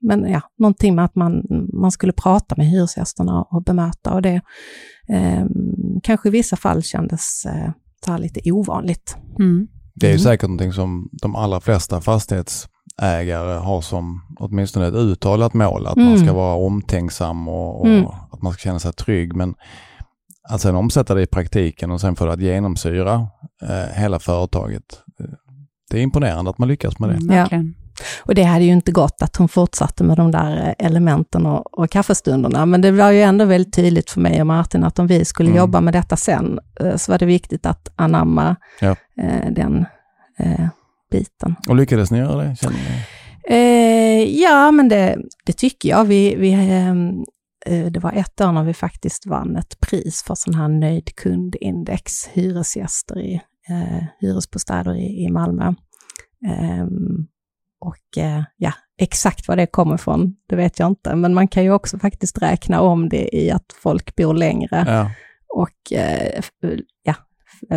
men 0.00 0.30
ja, 0.30 0.40
någonting 0.58 0.94
med 0.94 1.04
att 1.04 1.14
man, 1.14 1.42
man 1.80 1.92
skulle 1.92 2.12
prata 2.12 2.54
med 2.56 2.66
hyresgästerna 2.66 3.42
och 3.42 3.64
bemöta 3.64 3.81
och 4.10 4.22
det 4.22 4.40
eh, 5.08 5.44
kanske 6.02 6.28
i 6.28 6.32
vissa 6.32 6.56
fall 6.56 6.82
kändes 6.82 7.44
eh, 7.46 7.70
så 8.06 8.16
lite 8.16 8.52
ovanligt. 8.52 9.16
Mm. 9.38 9.68
Det 9.94 10.06
är 10.06 10.10
ju 10.10 10.14
Mm. 10.16 10.24
säkert 10.24 10.48
någonting 10.48 10.72
som 10.72 11.08
de 11.22 11.36
allra 11.36 11.60
flesta 11.60 12.00
fastighetsägare 12.00 13.58
har 13.58 13.80
som 13.80 14.20
åtminstone 14.38 14.86
ett 14.86 14.94
uttalat 14.94 15.54
mål, 15.54 15.86
att 15.86 15.96
man 15.96 16.06
Mm. 16.06 16.18
ska 16.18 16.32
vara 16.32 16.54
omtänksam 16.54 17.48
och, 17.48 17.80
och 17.80 17.86
Mm. 17.88 18.06
att 18.06 18.42
man 18.42 18.52
ska 18.52 18.60
känna 18.60 18.78
sig 18.78 18.92
trygg. 18.92 19.36
Men 19.36 19.54
att 20.48 20.60
sen 20.60 20.74
omsätta 20.74 21.14
det 21.14 21.22
i 21.22 21.26
praktiken 21.26 21.90
och 21.90 22.00
sen 22.00 22.16
få 22.16 22.26
det 22.26 22.32
att 22.32 22.40
genomsyra 22.40 23.26
eh, 23.62 23.94
hela 23.94 24.18
företaget. 24.18 24.84
eh, 25.20 25.26
Det 25.90 25.98
är 25.98 26.02
imponerande 26.02 26.50
att 26.50 26.58
man 26.58 26.68
lyckas 26.68 26.98
med 26.98 27.08
det. 27.08 27.14
Mm, 27.14 27.26
verkligen. 27.28 27.74
Och 28.22 28.34
det 28.34 28.42
hade 28.42 28.64
ju 28.64 28.72
inte 28.72 28.92
gått 28.92 29.22
att 29.22 29.36
hon 29.36 29.48
fortsatte 29.48 30.04
med 30.04 30.16
de 30.16 30.30
där 30.30 30.56
eh, 30.78 30.86
elementen 30.86 31.46
och, 31.46 31.78
och 31.78 31.90
kaffestunderna, 31.90 32.66
men 32.66 32.80
det 32.80 32.90
var 32.90 33.10
ju 33.10 33.22
ändå 33.22 33.44
väldigt 33.44 33.74
tydligt 33.74 34.10
för 34.10 34.20
mig 34.20 34.40
och 34.40 34.46
Martin 34.46 34.84
att 34.84 34.98
om 34.98 35.06
vi 35.06 35.24
skulle 35.24 35.48
Mm. 35.48 35.58
jobba 35.58 35.80
med 35.80 35.94
detta 35.94 36.16
sen, 36.16 36.58
eh, 36.80 36.96
så 36.96 37.12
var 37.12 37.18
det 37.18 37.26
viktigt 37.26 37.66
att 37.66 37.92
anamma 37.96 38.56
Ja. 38.80 38.96
eh, 39.22 39.50
den 39.52 39.86
biten. 41.10 41.56
Och 41.68 41.76
lyckades 41.76 42.10
ni 42.10 42.18
göra 42.18 42.44
det? 42.44 42.56
Känner 42.56 42.76
ni? 42.76 43.02
Eh, 43.48 44.40
ja, 44.42 44.70
men 44.70 44.88
det, 44.88 45.16
det 45.46 45.52
tycker 45.52 45.88
jag. 45.88 46.04
Vi, 46.04 46.34
vi, 46.34 46.52
ehm, 46.52 47.24
eh, 47.66 47.86
det 47.86 48.00
var 48.00 48.12
ett 48.12 48.40
år 48.40 48.52
när 48.52 48.64
vi 48.64 48.74
faktiskt 48.74 49.26
vann 49.26 49.56
ett 49.56 49.80
pris 49.80 50.22
för 50.26 50.34
sån 50.34 50.54
här 50.54 50.68
nöjd 50.68 51.14
kundindex, 51.16 52.12
hyresgäster 52.32 53.18
i 53.20 53.34
eh, 53.68 54.04
hyresbostäder 54.20 54.94
i, 54.94 55.24
i 55.24 55.30
Malmö. 55.30 55.72
Och 57.84 58.18
eh, 58.22 58.42
ja, 58.56 58.72
exakt 58.98 59.48
var 59.48 59.56
det 59.56 59.66
kommer 59.66 59.94
ifrån, 59.94 60.34
det 60.48 60.56
vet 60.56 60.78
jag 60.78 60.88
inte, 60.90 61.14
men 61.16 61.34
man 61.34 61.48
kan 61.48 61.62
ju 61.64 61.72
också 61.72 61.98
faktiskt 61.98 62.42
räkna 62.42 62.80
om 62.80 63.08
det 63.08 63.36
i 63.36 63.50
att 63.50 63.64
folk 63.82 64.16
bor 64.16 64.34
längre 64.34 64.84
Ja. 64.86 65.10
och 65.56 65.92
eh, 65.98 66.30
f- 66.38 66.78
ja, 67.02 67.14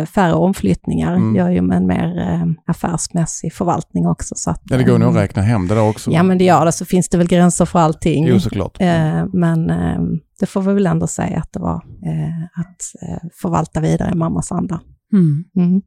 färre 0.06 0.32
omflyttningar 0.34 1.14
Mm. 1.16 1.36
gör 1.36 1.50
ju 1.50 1.58
en 1.58 1.86
mer 1.86 2.18
eh, 2.20 2.44
affärsmässig 2.66 3.52
förvaltning 3.52 4.06
också. 4.06 4.34
Så 4.38 4.50
att, 4.50 4.62
ja, 4.64 4.76
det 4.76 4.84
går 4.84 4.98
nog 4.98 5.08
att 5.08 5.14
eh, 5.16 5.20
räkna 5.20 5.42
hem 5.42 5.68
det 5.68 5.74
där 5.74 5.82
också. 5.88 6.10
Ja, 6.10 6.22
men 6.22 6.38
det 6.38 6.44
gör 6.44 6.64
det, 6.64 6.72
så 6.72 6.84
finns 6.84 7.08
det 7.08 7.18
väl 7.18 7.26
gränser 7.28 7.64
för 7.64 7.78
allting. 7.78 8.26
Jo, 8.26 8.40
såklart. 8.40 8.80
Eh, 8.80 9.24
men 9.32 9.70
eh, 9.70 9.98
det 10.40 10.46
får 10.46 10.62
vi 10.62 10.74
väl 10.74 10.86
ändå 10.86 11.06
säga 11.06 11.38
att 11.38 11.52
det 11.52 11.60
var 11.60 11.74
eh, 12.06 12.60
att 12.60 13.02
eh, 13.08 13.28
förvalta 13.42 13.80
vidare 13.80 14.10
i 14.12 14.14
mammas 14.16 14.52
anda. 14.52 14.80
Mm. 15.12 15.44
Mm. 15.56 15.82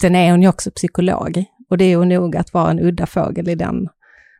Sen 0.00 0.14
är 0.14 0.30
hon 0.30 0.42
ju 0.42 0.48
också 0.48 0.70
psykolog 0.70 1.44
och 1.70 1.78
det 1.78 1.84
är 1.84 1.96
hon 1.96 2.08
nog 2.08 2.36
att 2.36 2.54
vara 2.54 2.70
en 2.70 2.80
udda 2.80 3.06
fågel 3.06 3.48
i 3.48 3.54
den 3.54 3.88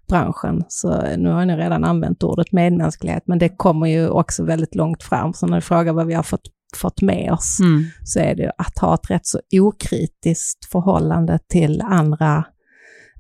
branschen. 0.08 0.64
Så 0.68 1.16
nu 1.16 1.28
har 1.28 1.46
jag 1.46 1.58
redan 1.58 1.84
använt 1.84 2.22
ordet 2.22 2.52
medmänsklighet, 2.52 3.22
men 3.26 3.38
det 3.38 3.48
kommer 3.48 3.86
ju 3.86 4.08
också 4.08 4.44
väldigt 4.44 4.74
långt 4.74 5.02
fram. 5.02 5.32
Så 5.32 5.46
när 5.46 5.56
du 5.56 5.60
frågar 5.60 5.92
vad 5.92 6.06
vi 6.06 6.14
har 6.14 6.22
fått, 6.22 6.48
fått 6.76 7.02
med 7.02 7.32
oss, 7.32 7.60
Mm. 7.60 7.84
så 8.04 8.20
är 8.20 8.34
det 8.34 8.52
att 8.58 8.78
ha 8.78 8.94
ett 8.94 9.10
rätt 9.10 9.26
så 9.26 9.40
okritiskt 9.52 10.64
förhållande 10.64 11.38
till 11.48 11.82
andra, 11.82 12.44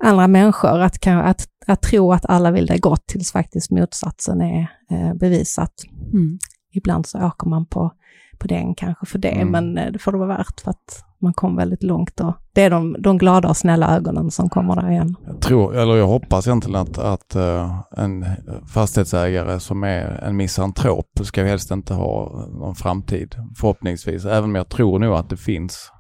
andra 0.04 0.28
människor. 0.28 0.80
Att, 0.80 1.06
att, 1.06 1.44
att 1.66 1.82
tro 1.82 2.12
att 2.12 2.26
alla 2.26 2.50
vill 2.50 2.66
det 2.66 2.78
gott 2.78 3.06
tills 3.06 3.32
faktiskt 3.32 3.70
motsatsen 3.70 4.40
är 4.40 4.68
eh, 4.90 5.14
bevisat. 5.14 5.72
Mm. 6.12 6.38
Ibland 6.72 7.06
så 7.06 7.26
åker 7.26 7.48
man 7.48 7.66
på, 7.66 7.92
på 8.38 8.46
den 8.46 8.74
kanske 8.74 9.06
för 9.06 9.18
det, 9.18 9.28
Mm. 9.28 9.50
men 9.50 9.78
eh, 9.78 9.92
det 9.92 9.98
får 9.98 10.12
det 10.12 10.18
vara 10.18 10.28
värt 10.28 10.60
för 10.60 10.70
att 10.70 11.04
man 11.18 11.32
kom 11.32 11.56
väldigt 11.56 11.82
långt. 11.82 12.20
Och 12.20 12.34
det 12.52 12.62
är 12.62 12.70
de, 12.70 12.96
de 12.98 13.18
glada 13.18 13.48
och 13.48 13.56
snälla 13.56 13.96
ögonen 13.96 14.30
som 14.30 14.48
kommer 14.48 14.76
där 14.76 14.90
igen. 14.90 15.16
Jag 15.26 15.40
tror, 15.40 15.76
eller 15.76 15.96
jag 15.96 16.06
hoppas 16.06 16.46
egentligen 16.46 16.80
att, 16.80 16.98
att 16.98 17.34
eh, 17.34 17.80
en 17.96 18.26
fastighetsägare 18.74 19.60
som 19.60 19.84
är 19.84 20.20
en 20.24 20.36
misantrop 20.36 21.20
ska 21.22 21.44
helst 21.44 21.70
inte 21.70 21.94
ha 21.94 22.30
någon 22.60 22.74
framtid, 22.74 23.34
förhoppningsvis. 23.56 24.24
Även 24.24 24.44
om 24.44 24.54
jag 24.54 24.68
tror 24.68 24.98
nog 24.98 25.14
att 25.14 25.28
det 25.30 25.36
finns 25.36 25.90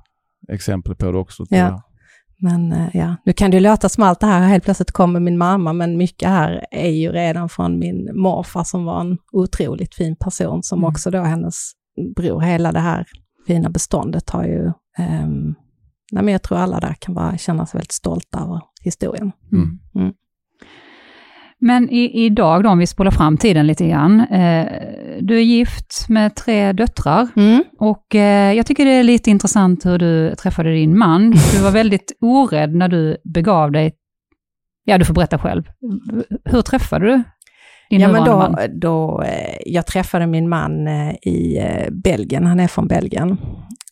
exempel 0.48 0.94
på 0.94 1.12
det 1.12 1.18
också. 1.18 1.44
Ja. 1.48 1.82
Men 2.38 2.72
eh, 2.72 2.88
ja, 2.96 3.16
nu 3.24 3.32
kan 3.32 3.50
det 3.50 3.56
ju 3.56 3.60
låta 3.60 3.88
som 3.88 4.04
allt 4.04 4.20
det 4.20 4.26
här 4.26 4.46
helt 4.46 4.64
plötsligt 4.64 4.90
kommer 4.92 5.20
min 5.20 5.38
mamma, 5.38 5.72
men 5.72 5.96
mycket 5.96 6.28
här 6.28 6.64
är 6.70 6.90
ju 6.90 7.12
redan 7.12 7.48
från 7.48 7.78
min 7.78 8.10
morfar 8.14 8.64
som 8.64 8.84
var 8.84 9.00
en 9.00 9.18
otroligt 9.32 9.94
fin 9.94 10.16
person, 10.16 10.62
som 10.62 10.78
Mm. 10.78 10.88
också 10.90 11.10
då 11.10 11.22
hennes 11.22 11.72
bror, 12.16 12.40
hela 12.40 12.72
det 12.72 12.80
här 12.80 13.06
fina 13.46 13.70
beståndet 13.70 14.30
har 14.30 14.44
ju, 14.44 14.72
ehm, 14.98 15.54
nej 16.12 16.24
men 16.24 16.32
jag 16.32 16.42
tror 16.42 16.58
alla 16.58 16.80
där 16.80 16.94
kan 17.00 17.14
bara 17.14 17.38
känna 17.38 17.66
sig 17.66 17.78
väldigt 17.78 17.92
stolta 17.92 18.38
över 18.38 18.60
historien. 18.82 19.32
Mm. 19.52 19.78
Mm. 19.94 20.12
Men 21.58 21.90
i, 21.90 22.24
idag 22.24 22.62
då, 22.62 22.70
om 22.70 22.78
vi 22.78 22.86
spolar 22.86 23.10
fram 23.10 23.36
tiden 23.36 23.66
lite 23.66 23.88
grann. 23.88 24.20
Eh, 24.20 24.66
du 25.20 25.36
är 25.36 25.42
gift 25.42 26.08
med 26.08 26.34
tre 26.34 26.72
döttrar 26.72 27.28
Mm. 27.36 27.64
och 27.78 28.14
eh, 28.14 28.52
jag 28.52 28.66
tycker 28.66 28.84
det 28.84 28.90
är 28.90 29.02
lite 29.02 29.30
intressant 29.30 29.86
hur 29.86 29.98
du 29.98 30.34
träffade 30.34 30.72
din 30.72 30.98
man. 30.98 31.30
Du 31.30 31.62
var 31.62 31.70
väldigt 31.70 32.12
orädd 32.20 32.74
när 32.74 32.88
du 32.88 33.16
begav 33.24 33.72
dig. 33.72 33.92
Ja, 34.84 34.98
du 34.98 35.04
får 35.04 35.14
berätta 35.14 35.38
själv. 35.38 35.62
Hur 36.44 36.62
träffade 36.62 37.06
du 37.06 37.22
Ja, 38.00 38.12
men 38.12 38.24
då, 38.24 38.36
man? 38.36 38.56
då, 38.80 39.22
eh, 39.22 39.56
jag 39.66 39.86
träffade 39.86 40.26
min 40.26 40.48
man 40.48 40.88
eh, 40.88 41.14
i 41.22 41.58
eh, 41.58 41.90
Belgien, 41.90 42.46
han 42.46 42.60
är 42.60 42.68
från 42.68 42.88
Belgien. 42.88 43.36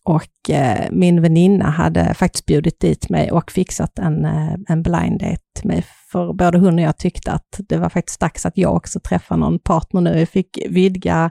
Och 0.04 0.50
eh, 0.50 0.86
min 0.90 1.22
väninna 1.22 1.70
hade 1.70 2.14
faktiskt 2.14 2.46
bjudit 2.46 2.80
dit 2.80 3.08
mig 3.10 3.30
och 3.30 3.50
fixat 3.50 3.98
en, 3.98 4.24
en 4.68 4.82
blind 4.82 5.20
date 5.20 5.42
till 5.60 5.68
mig. 5.68 5.84
För 6.12 6.32
både 6.32 6.58
hon 6.58 6.74
och 6.74 6.84
jag 6.84 6.98
tyckte 6.98 7.32
att 7.32 7.60
det 7.68 7.76
var 7.76 7.88
faktiskt 7.88 8.20
dags 8.20 8.46
att 8.46 8.58
jag 8.58 8.74
också 8.76 9.00
träffar 9.00 9.36
någon 9.36 9.58
partner 9.58 10.00
nu. 10.00 10.18
Jag 10.18 10.28
fick 10.28 10.58
vidga 10.68 11.30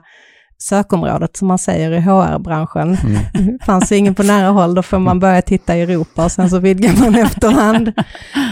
sökområdet 0.62 1.36
som 1.36 1.48
man 1.48 1.58
säger 1.58 1.90
i 1.90 2.00
HR-branschen. 2.00 2.96
Mm. 3.04 3.58
Fanns 3.66 3.88
det 3.88 3.96
ingen 3.96 4.14
på 4.14 4.22
nära 4.22 4.48
håll, 4.48 4.74
då 4.74 4.82
får 4.82 4.98
man 4.98 5.20
börja 5.20 5.42
titta 5.42 5.76
i 5.76 5.80
Europa 5.80 6.24
och 6.24 6.32
sen 6.32 6.50
så 6.50 6.58
vidgar 6.58 7.00
man 7.00 7.14
efterhand. 7.26 7.88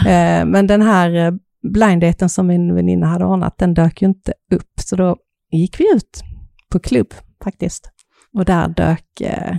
Eh, 0.07 0.45
Men 0.47 0.67
den 0.67 0.83
här 0.83 1.39
blinddaten 1.63 2.29
som 2.29 2.47
min 2.47 2.75
väninna 2.75 3.07
hade 3.07 3.25
ordnat, 3.25 3.59
den 3.59 3.75
dök 3.75 4.03
ju 4.03 4.09
inte 4.09 4.33
upp. 4.53 4.73
Så 4.81 4.97
då 4.97 5.17
gick 5.53 5.81
vi 5.81 5.85
ut 5.95 6.23
på 6.73 6.79
klubb 6.79 7.15
faktiskt. 7.45 7.91
Och 8.35 8.45
där 8.45 8.69
dök 8.69 9.21
eh, 9.21 9.57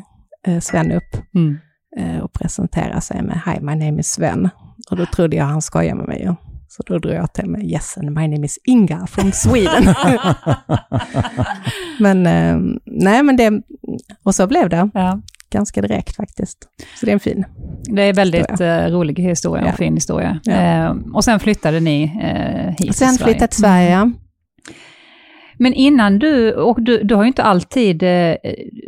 eh, 0.48 0.60
Sven 0.60 0.92
upp 0.92 1.18
Mm. 1.36 1.58
eh, 1.98 2.20
och 2.24 2.34
presenterade 2.34 3.02
sig 3.02 3.22
med 3.22 3.42
Hi, 3.46 3.60
my 3.62 3.76
name 3.76 4.00
is 4.00 4.08
Sven. 4.08 4.50
Och 4.92 4.98
då 4.98 5.06
trodde 5.06 5.36
jag 5.36 5.46
han 5.46 5.62
skojade 5.62 5.96
med 5.96 6.08
mig. 6.08 6.36
Så 6.68 6.84
då 6.86 7.00
drog 7.00 7.14
jag 7.16 7.34
till 7.34 7.50
mig 7.50 7.72
Yes, 7.72 7.98
and 7.98 8.12
my 8.12 8.28
name 8.28 8.46
is 8.46 8.58
Inga 8.66 9.08
from 9.08 9.32
Sweden. 9.32 9.96
men 12.00 12.28
eh, 12.28 12.80
nej, 12.86 13.24
men 13.24 13.36
det, 13.38 13.62
och 14.24 14.36
så 14.36 14.48
blev 14.48 14.70
det 14.70 14.90
Ja. 14.94 15.22
Ganska 15.52 15.82
direkt 15.82 16.16
faktiskt. 16.16 16.58
Så 17.00 17.06
det 17.06 17.12
är 17.12 17.14
en 17.14 17.20
fin. 17.20 17.46
Det 17.84 18.02
är 18.02 18.14
väldigt 18.14 18.62
eh, 18.62 18.78
rolig 18.88 19.20
historia 19.20 19.64
och 19.64 19.70
Ja. 19.70 19.74
fin 19.74 19.94
historia. 19.96 20.40
Ja. 20.44 20.52
Eh, 20.54 20.96
och 21.14 21.24
sen 21.24 21.40
flyttade 21.40 21.80
ni 21.80 22.04
eh, 22.04 22.68
hit 22.70 22.78
till 22.78 22.94
Sen 22.94 23.14
Sverige. 23.14 23.32
flyttade 23.32 23.48
till 23.48 23.60
Sverige. 23.62 23.94
Mm. 23.96 24.14
Men 25.58 25.74
innan 25.74 26.20
du, 26.20 26.54
och 26.54 26.82
du, 26.82 27.04
du 27.04 27.16
har 27.16 27.24
ju 27.24 27.28
inte 27.28 27.44
alltid, 27.44 28.04
eh, 28.04 28.34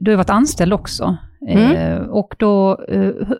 du 0.01 0.11
har 0.11 0.15
varit 0.17 0.29
anställd 0.29 0.73
också. 0.73 1.17
Mm. 1.49 1.71
Eh, 1.71 1.97
och 2.01 2.35
då, 2.39 2.77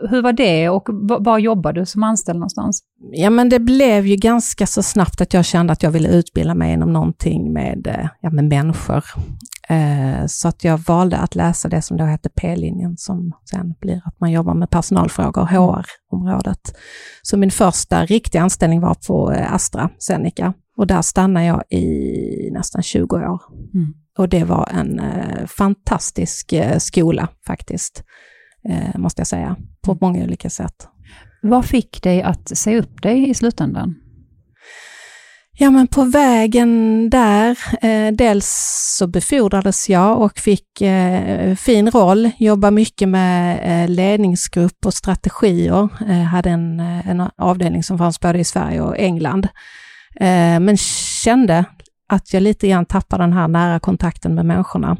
hur, 0.10 0.22
var 0.22 0.34
det 0.34 0.70
och 0.70 0.88
va- 0.92 1.18
var 1.20 1.40
jobbar 1.40 1.74
du 1.74 1.86
som 1.86 2.04
anställd 2.04 2.40
någonstans? 2.40 2.84
Ja, 3.12 3.30
men 3.30 3.50
det 3.50 3.60
blev 3.60 4.06
ju 4.08 4.16
ganska 4.16 4.66
så 4.68 4.84
snabbt 4.84 5.22
att 5.22 5.34
jag 5.34 5.46
kände 5.46 5.74
att 5.74 5.84
jag 5.84 5.92
ville 5.92 6.10
utbilda 6.10 6.56
mig 6.56 6.74
inom 6.74 6.94
någonting 6.94 7.54
med, 7.54 8.10
ja, 8.22 8.30
med 8.30 8.44
människor. 8.46 9.04
Eh, 9.70 10.26
så 10.28 10.48
att 10.48 10.64
jag 10.64 10.78
valde 10.78 11.18
att 11.18 11.36
läsa 11.36 11.70
det 11.70 11.82
som 11.82 11.98
då 11.98 12.04
hette 12.04 12.30
P-linjen, 12.30 12.98
som 12.98 13.32
sen 13.50 13.74
blir 13.80 14.02
att 14.06 14.20
man 14.20 14.32
jobbar 14.32 14.54
med 14.54 14.70
personalfrågor, 14.70 15.46
HR-området. 15.46 16.78
Så 17.22 17.38
min 17.38 17.52
första 17.52 18.06
riktiga 18.06 18.42
anställning 18.42 18.82
var 18.82 18.98
på 19.08 19.32
eh, 19.32 19.54
AstraZeneca 19.54 20.54
och 20.78 20.88
där 20.88 21.02
stannade 21.02 21.46
jag 21.46 21.64
i 21.70 22.50
nästan 22.52 22.84
20 22.84 23.16
år. 23.16 23.42
Mm. 23.74 23.94
Och 24.18 24.30
det 24.30 24.44
var 24.44 24.70
en 24.72 25.00
eh, 25.00 25.46
fantastisk 25.46 26.54
skola 26.78 27.28
faktiskt, 27.48 28.04
måste 28.96 29.20
jag 29.20 29.28
säga, 29.28 29.56
på 29.82 29.98
många 30.02 30.24
olika 30.24 30.50
sätt. 30.50 30.88
Vad 31.42 31.66
fick 31.66 32.04
dig 32.04 32.22
att 32.22 32.58
säga 32.58 32.80
upp 32.80 33.02
dig 33.02 33.30
i 33.30 33.34
slutändan? 33.34 33.96
Ja, 35.64 35.72
men 35.72 35.88
på 35.88 36.04
vägen 36.04 37.10
där, 37.10 37.58
eh, 37.82 38.14
dels 38.14 38.48
så 38.98 39.08
befordrades 39.08 39.90
jag 39.90 40.22
och 40.22 40.40
fick 40.40 40.82
eh, 40.82 41.56
fin 41.56 41.92
roll, 41.92 42.30
jobba 42.38 42.72
mycket 42.72 43.10
med 43.10 43.60
eh, 43.64 43.90
ledningsgrupp 43.90 44.86
och 44.86 44.94
strategier. 44.94 45.90
Eh, 46.10 46.24
hade 46.24 46.50
en, 46.50 46.80
eh, 46.80 47.10
en 47.10 47.30
avdelning 47.38 47.84
som 47.84 47.98
fanns 47.98 48.20
både 48.20 48.40
i 48.40 48.44
Sverige 48.44 48.82
och 48.82 48.98
England. 48.98 49.48
Eh, 50.16 50.60
men 50.60 50.78
kände 51.24 51.66
att 52.10 52.34
jag 52.34 52.44
lite 52.44 52.68
grann 52.68 52.86
tappade 52.86 53.24
den 53.24 53.34
här 53.34 53.48
nära 53.48 53.80
kontakten 53.80 54.36
med 54.36 54.46
människorna. 54.46 54.98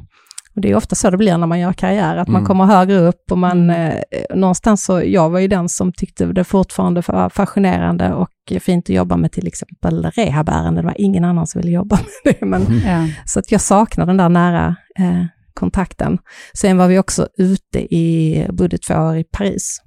Och 0.56 0.62
det 0.62 0.72
är 0.72 0.76
ofta 0.76 0.96
så 0.96 1.10
det 1.10 1.18
blir 1.18 1.38
när 1.38 1.48
man 1.48 1.60
gör 1.60 1.74
karriär, 1.74 2.18
att 2.18 2.28
man 2.28 2.36
Mm. 2.42 2.48
kommer 2.48 2.66
högre 2.66 2.98
upp 2.98 3.32
och 3.32 3.38
man 3.38 3.70
Mm. 3.70 3.98
eh, 4.12 4.36
någonstans 4.38 4.86
så, 4.86 5.02
jag 5.06 5.30
var 5.30 5.40
ju 5.40 5.48
den 5.48 5.70
som 5.70 5.92
tyckte 5.94 6.26
det 6.26 6.44
fortfarande 6.44 7.02
var 7.08 7.30
fascinerande 7.30 8.14
och 8.14 8.30
fint 8.62 8.86
att 8.86 8.96
jobba 8.96 9.18
med 9.18 9.32
till 9.32 9.48
exempel 9.48 10.06
rehabärende. 10.12 10.82
Det 10.82 10.86
var 10.86 11.02
ingen 11.02 11.24
annan 11.24 11.48
som 11.48 11.62
ville 11.62 11.74
jobba 11.74 12.00
med 12.26 12.36
det. 12.40 12.46
Men, 12.46 12.62
Ja. 12.86 13.08
så 13.26 13.40
att 13.40 13.52
jag 13.52 13.62
saknar 13.62 14.06
den 14.06 14.18
där 14.18 14.30
nära 14.30 14.76
eh, 15.00 15.26
kontakten. 15.54 16.18
Sen 16.58 16.78
var 16.78 16.88
vi 16.88 17.00
också 17.00 17.28
ute 17.38 17.96
i, 17.96 18.48
bodde 18.50 18.78
två 18.78 18.94
år 18.94 19.18
i 19.18 19.24
Paris. 19.24 19.82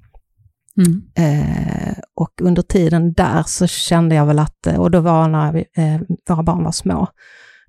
Mm. 0.79 1.03
Eh, 1.19 1.95
och 2.17 2.31
under 2.43 2.63
tiden 2.63 3.13
där 3.13 3.43
så 3.47 3.67
kände 3.67 4.15
jag 4.15 4.27
väl 4.27 4.39
att, 4.39 4.67
och 4.79 4.91
då 4.91 5.01
var 5.01 5.29
när 5.29 5.53
vi, 5.53 5.65
eh, 5.77 6.01
våra 6.29 6.43
barn 6.43 6.65
var 6.65 6.73
små, 6.73 7.09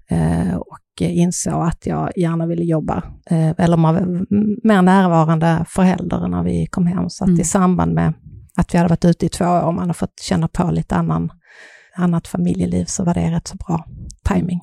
eh, 0.10 0.56
och 0.56 0.78
insåg 1.06 1.64
att 1.68 1.86
jag 1.86 2.12
gärna 2.18 2.46
ville 2.46 2.64
jobba, 2.64 3.04
eh, 3.30 3.50
eller 3.58 3.78
man 3.78 3.96
var 3.96 4.26
mer 4.68 4.82
närvarande 4.82 5.66
förälder 5.68 6.28
när 6.28 6.44
vi 6.44 6.66
kom 6.66 6.88
hem. 6.88 7.10
Så 7.10 7.24
att 7.24 7.28
Mm. 7.28 7.42
i 7.42 7.44
samband 7.44 7.94
med 7.94 8.14
att 8.58 8.74
vi 8.74 8.78
hade 8.78 8.90
varit 8.90 9.06
ute 9.06 9.26
i 9.26 9.30
två 9.30 9.46
år 9.46 9.62
och 9.62 9.74
man 9.74 9.88
har 9.88 9.94
fått 9.94 10.20
känna 10.22 10.48
på 10.48 10.72
lite 10.72 10.96
annan, 10.96 11.30
annat 11.96 12.28
familjeliv 12.28 12.86
så 12.86 13.04
var 13.04 13.14
det 13.14 13.32
rätt 13.32 13.48
så 13.48 13.58
bra 13.58 13.86
timing. 14.24 14.62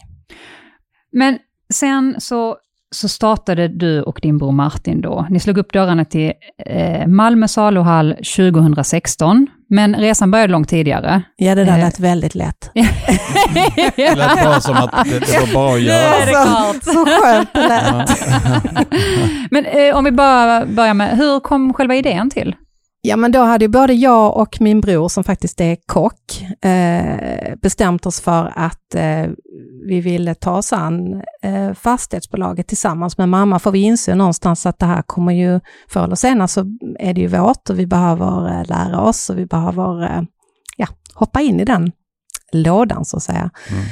Men 1.13 1.39
sen 1.75 2.17
så, 2.19 2.57
så 2.91 3.09
startade 3.09 3.69
du 3.69 4.03
och 4.03 4.19
din 4.23 4.39
bror 4.39 4.53
Martin 4.53 5.01
då. 5.01 5.27
Ni 5.31 5.41
slog 5.41 5.59
upp 5.59 5.73
dörrarna 5.73 6.05
till 6.05 6.33
eh, 6.67 7.07
Malmö 7.07 7.49
saluhall 7.49 8.17
2016, 8.37 9.47
men 9.71 9.95
resan 9.95 10.31
började 10.31 10.53
långt 10.53 10.69
tidigare. 10.69 11.23
Ja, 11.37 11.55
det 11.55 11.65
där 11.65 11.73
Eh. 11.73 11.85
lät 11.85 12.01
väldigt 12.01 12.35
lätt. 12.35 12.71
Det 13.97 14.15
lät 14.15 14.45
bara 14.45 14.61
som 14.61 14.77
att 14.77 15.05
det, 15.05 15.19
det 15.19 15.41
var 15.41 15.55
bara 15.55 15.75
att 15.75 15.81
Nu 15.83 15.91
är 15.91 16.27
det 16.27 16.33
göra. 16.33 16.45
klart. 16.45 16.85
Så 16.85 17.07
skönt 17.07 17.49
det 17.55 17.69
lät. 17.69 18.27
Ja. 18.27 18.85
Men 19.51 19.65
eh, 19.67 19.97
om 19.97 20.05
vi 20.05 20.11
bara 20.13 20.67
börjar 20.67 20.95
med, 20.95 21.17
hur 21.19 21.41
kom 21.41 21.75
själva 21.75 21.95
idén 21.95 22.31
till? 22.31 22.57
Ja, 23.07 23.17
men 23.17 23.33
då 23.33 23.41
hade 23.43 23.65
ju 23.65 23.69
både 23.69 23.93
jag 23.93 24.37
och 24.37 24.57
min 24.61 24.81
bror, 24.81 25.09
som 25.09 25.25
faktiskt 25.25 25.61
är 25.61 25.77
kock, 25.87 26.43
eh, 26.65 27.55
bestämt 27.63 28.07
oss 28.07 28.21
för 28.21 28.53
att 28.57 28.95
eh, 28.95 29.27
vi 29.89 30.01
ville 30.01 30.35
ta 30.35 30.57
oss 30.57 30.73
an 30.73 31.23
eh, 31.43 31.73
fastighetsbolaget 31.73 32.67
tillsammans 32.67 33.19
med 33.19 33.29
mamma, 33.29 33.59
för 33.59 33.71
vi 33.71 33.83
inser 33.83 34.15
någonstans 34.15 34.67
att 34.67 34.79
det 34.79 34.87
här 34.87 35.03
kommer 35.03 35.33
ju, 35.33 35.61
förr 35.89 36.05
eller 36.05 36.17
senare 36.17 36.49
så 36.49 36.61
är 36.99 37.15
det 37.15 37.21
ju 37.21 37.27
vårt 37.27 37.71
och 37.71 37.79
vi 37.79 37.87
behöver 37.87 38.49
eh, 38.49 38.67
lära 38.67 39.01
oss 39.01 39.31
och 39.31 39.39
vi 39.39 39.47
behöver 39.47 40.03
eh, 40.03 40.23
ja, 40.77 40.87
hoppa 41.15 41.41
in 41.41 41.61
i 41.61 41.65
den 41.65 41.93
lådan 42.53 43.05
så 43.05 43.17
att 43.17 43.23
säga. 43.23 43.51
Mm. 43.71 43.85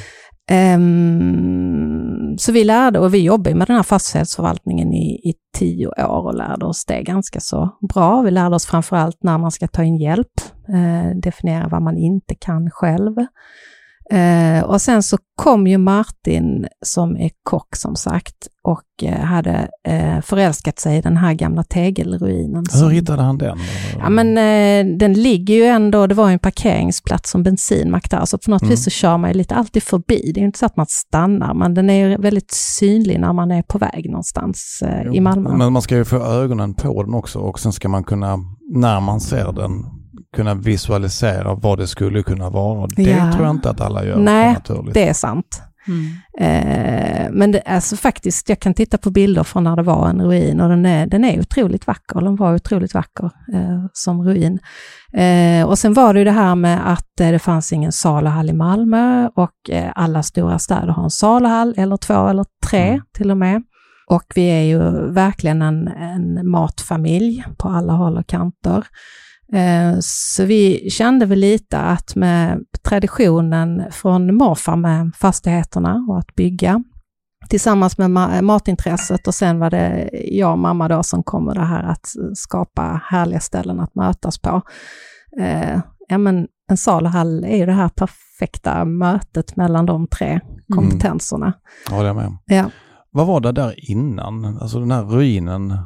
Ehm, 0.51 2.39
så 2.39 2.53
vi 2.53 2.65
lärde, 2.65 2.99
och 2.99 3.15
vi 3.15 3.19
jobbar 3.19 3.55
med 3.55 3.67
den 3.67 3.77
här 3.77 3.83
fastighetsförvaltningen 3.83 4.93
i, 4.93 5.31
i 5.31 5.35
tio 5.59 5.87
år 5.87 6.27
och 6.27 6.35
lärde 6.35 6.67
oss 6.67 6.85
det 6.85 7.03
ganska 7.03 7.41
så 7.41 7.71
bra. 7.95 8.23
Vi 8.23 8.31
lärde 8.31 8.57
oss 8.57 8.67
framförallt 8.67 9.23
när 9.23 9.39
man 9.39 9.51
ska 9.51 9.69
ta 9.69 9.85
in 9.85 9.97
hjälp, 9.97 10.41
eh, 10.69 11.17
definiera 11.17 11.69
vad 11.69 11.83
man 11.83 11.99
inte 11.99 12.35
kan 12.35 12.71
själv. 12.71 13.15
Eh, 14.13 14.65
och 14.65 14.81
sen 14.81 15.03
så 15.03 15.19
kom 15.37 15.67
ju 15.67 15.79
Martin 15.79 16.67
som 16.85 17.17
är 17.17 17.31
kock 17.43 17.77
som 17.77 17.97
sagt 17.97 18.35
och 18.65 19.09
eh, 19.09 19.21
hade 19.21 19.69
eh, 19.89 20.21
förälskat 20.21 20.79
sig 20.79 20.99
i 20.99 21.01
den 21.01 21.17
här 21.17 21.35
gamla 21.35 21.63
tegelruinen. 21.63 22.65
Hur 22.73 22.79
som- 22.79 22.91
hittade 22.91 23.23
han 23.23 23.39
den? 23.39 23.59
Ja 23.99 24.09
men 24.11 24.29
eh, 24.39 24.97
den 24.99 25.13
ligger 25.13 25.55
ju 25.55 25.65
ändå, 25.65 26.07
det 26.07 26.15
var 26.15 26.31
en 26.31 26.39
parkeringsplats 26.39 27.31
som 27.31 27.43
bensinmack 27.43 28.11
där, 28.11 28.25
så 28.25 28.39
på 28.39 28.51
något 28.51 28.63
Mm. 28.63 28.71
vis 28.71 28.85
så 28.85 28.91
kör 28.91 29.17
man 29.19 29.31
ju 29.31 29.37
lite 29.37 29.55
alltid 29.55 29.83
förbi. 29.83 30.33
Det 30.35 30.39
är 30.39 30.43
ju 30.43 30.47
inte 30.47 30.59
så 30.59 30.67
att 30.67 30.77
man 30.77 30.87
stannar, 30.89 31.55
men 31.55 31.75
den 31.75 31.91
är 31.91 32.09
ju 32.09 32.17
väldigt 32.17 32.51
synlig 32.51 33.21
när 33.21 33.33
man 33.33 33.51
är 33.51 33.63
på 33.63 33.79
väg 33.79 34.11
någonstans 34.11 34.83
eh, 34.87 35.15
i 35.17 35.21
Malmö. 35.21 35.57
Men 35.57 35.73
man 35.73 35.83
ska 35.83 35.97
ju 35.97 36.05
få 36.05 36.17
ögonen 36.17 36.75
på 36.75 37.03
den 37.03 37.15
också 37.15 37.39
och 37.39 37.61
sen 37.61 37.73
ska 37.73 37.89
man 37.89 38.05
kunna, 38.05 38.39
när 38.75 39.01
man 39.01 39.21
ser 39.21 39.53
den, 39.53 39.71
kunna 40.37 40.55
visualisera 40.55 41.55
vad 41.55 41.79
det 41.79 41.87
skulle 41.87 42.23
kunna 42.23 42.51
vara. 42.51 42.87
Det 42.97 43.03
Ja. 43.03 43.33
tror 43.33 43.47
jag 43.47 43.55
inte 43.57 43.71
att 43.71 43.81
alla 43.81 44.05
gör 44.05 44.17
Nej, 44.19 44.53
naturligt. 44.53 44.95
Det 44.95 45.09
är 45.09 45.13
sant. 45.13 45.63
Mm. 45.89 46.07
Eh, 46.39 47.29
men 47.33 47.53
det, 47.53 47.61
alltså 47.61 47.97
faktiskt, 47.97 48.49
jag 48.49 48.61
kan 48.61 48.75
titta 48.75 48.99
på 48.99 49.11
bilder 49.11 49.43
från 49.43 49.65
när 49.65 49.77
det 49.77 49.83
var 49.83 50.09
en 50.09 50.21
ruin 50.23 50.61
och 50.61 50.69
den 50.69 50.87
är, 50.87 51.07
den 51.07 51.25
är 51.25 51.41
otroligt 51.41 51.87
vacker. 51.87 52.21
Den 52.21 52.37
var 52.37 52.55
otroligt 52.55 52.95
vacker 52.95 53.25
eh, 53.55 53.85
som 53.93 54.23
ruin. 54.23 54.59
Eh, 55.13 55.67
och 55.69 55.79
sen 55.79 55.95
var 55.95 56.13
det 56.15 56.19
ju 56.19 56.25
det 56.25 56.31
här 56.31 56.55
med 56.55 56.93
att 56.93 57.21
eh, 57.21 57.31
det 57.31 57.39
fanns 57.39 57.73
ingen 57.73 57.93
saluhall 57.93 58.51
i 58.51 58.53
Malmö 58.53 59.29
och 59.35 59.71
eh, 59.71 59.93
alla 59.95 60.23
stora 60.23 60.59
städer 60.59 60.87
har 60.89 61.05
en 61.05 61.11
saluhall, 61.11 61.75
eller 61.77 61.97
två 61.97 62.29
eller 62.29 62.45
tre 62.71 62.89
Mm. 62.89 63.01
till 63.17 63.31
och 63.31 63.37
med. 63.39 63.63
Och 64.07 64.25
vi 64.35 64.43
är 64.47 64.63
ju 64.63 65.11
verkligen 65.13 65.63
en, 65.63 65.89
en 65.89 66.49
matfamilj 66.51 67.45
på 67.59 67.69
alla 67.69 67.93
håll 67.93 68.19
och 68.19 68.27
kanter. 68.27 68.85
Eh, 69.53 69.97
Så 70.01 70.45
vi 70.45 70.91
kände 70.91 71.27
väl 71.27 71.39
lite 71.39 71.79
att 71.79 72.15
med 72.17 72.59
traditionen 72.83 73.83
från 73.91 74.35
morfar 74.35 74.77
med 74.77 75.11
fastigheterna 75.17 76.07
och 76.09 76.19
att 76.19 76.35
bygga, 76.35 76.83
tillsammans 77.49 77.99
med 77.99 78.11
ma- 78.11 78.43
matintresset 78.43 79.27
och 79.27 79.35
sen 79.35 79.59
var 79.59 79.71
det 79.71 80.11
jag 80.13 80.53
och 80.53 80.59
mamma 80.59 80.89
då 80.89 81.03
som 81.03 81.23
kom 81.23 81.45
med 81.45 81.55
det 81.57 81.65
här 81.65 81.83
att 81.83 82.07
skapa 82.35 83.01
härliga 83.05 83.41
ställen 83.41 83.81
att 83.81 83.95
mötas 83.95 84.39
på. 84.39 84.63
Eh, 85.41 85.81
Ja 86.09 86.19
men 86.19 86.47
en 86.71 86.77
saluhall 86.77 87.45
är 87.45 87.57
ju 87.57 87.67
det 87.67 87.73
här 87.73 87.89
perfekta 87.89 88.85
mötet 88.85 89.57
mellan 89.57 89.87
de 89.87 90.07
tre 90.07 90.41
kompetenserna. 90.75 91.53
Ja, 91.91 92.03
det 92.03 92.09
är 92.09 92.15
med. 92.15 92.37
Ja. 92.47 92.65
Vad 93.11 93.27
var 93.27 93.41
det 93.41 93.53
där 93.53 93.91
innan? 93.91 94.45
Alltså 94.61 94.79
den 94.81 94.91
här 94.91 95.03
ruinen? 95.03 95.71
En 95.71 95.79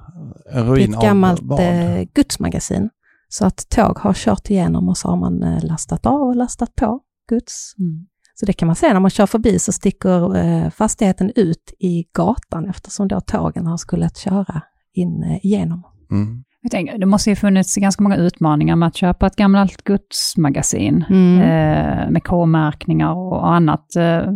Det 0.53 0.59
är 0.59 0.65
ruin 0.65 0.95
ett 0.95 1.01
gammalt 1.01 1.41
eh, 1.61 2.03
gudsmagasin. 2.15 2.91
Så 3.39 3.47
att 3.47 3.69
tåg 3.69 3.99
har 3.99 4.13
kört 4.13 4.51
igenom 4.51 4.89
och 4.89 4.97
så 4.97 5.09
har 5.09 5.17
man 5.17 5.43
eh, 5.43 5.65
lastat 5.65 6.07
av 6.07 6.21
och 6.21 6.37
lastat 6.37 6.75
på 6.75 7.01
Guds. 7.29 7.75
Mm. 7.79 8.07
Så 8.35 8.47
det 8.47 8.53
kan 8.53 8.67
man 8.67 8.77
se 8.77 8.93
när 8.93 9.01
man 9.01 9.11
kör 9.11 9.27
förbi 9.27 9.59
så 9.59 9.73
sticker 9.73 10.37
eh, 10.37 10.71
fastigheten 10.71 11.33
ut 11.37 11.75
i 11.79 12.05
gatan 12.13 12.71
eftersom 12.71 13.09
då 13.09 13.21
tågen 13.21 13.67
har 13.67 13.77
skulle 13.77 14.11
köra 14.17 14.63
in 14.95 15.23
eh, 15.23 15.47
igenom. 15.47 15.83
Mm. 16.11 16.45
Jag 16.63 16.71
tänker, 16.71 16.99
det 16.99 17.07
måste 17.07 17.31
ju 17.31 17.37
funnits 17.37 17.77
ganska 17.77 18.03
många 18.03 18.17
utmaningar 18.17 18.77
med 18.77 18.87
att 18.87 18.97
köpa 18.97 19.27
ett 19.27 19.37
gammalt 19.37 19.85
gudsmagasin 19.85 21.05
Mm. 21.11 21.41
eh, 21.41 22.11
med 22.11 22.25
K-märkningar 22.25 23.15
och 23.15 23.53
annat. 23.55 23.97
Eh, 23.97 24.33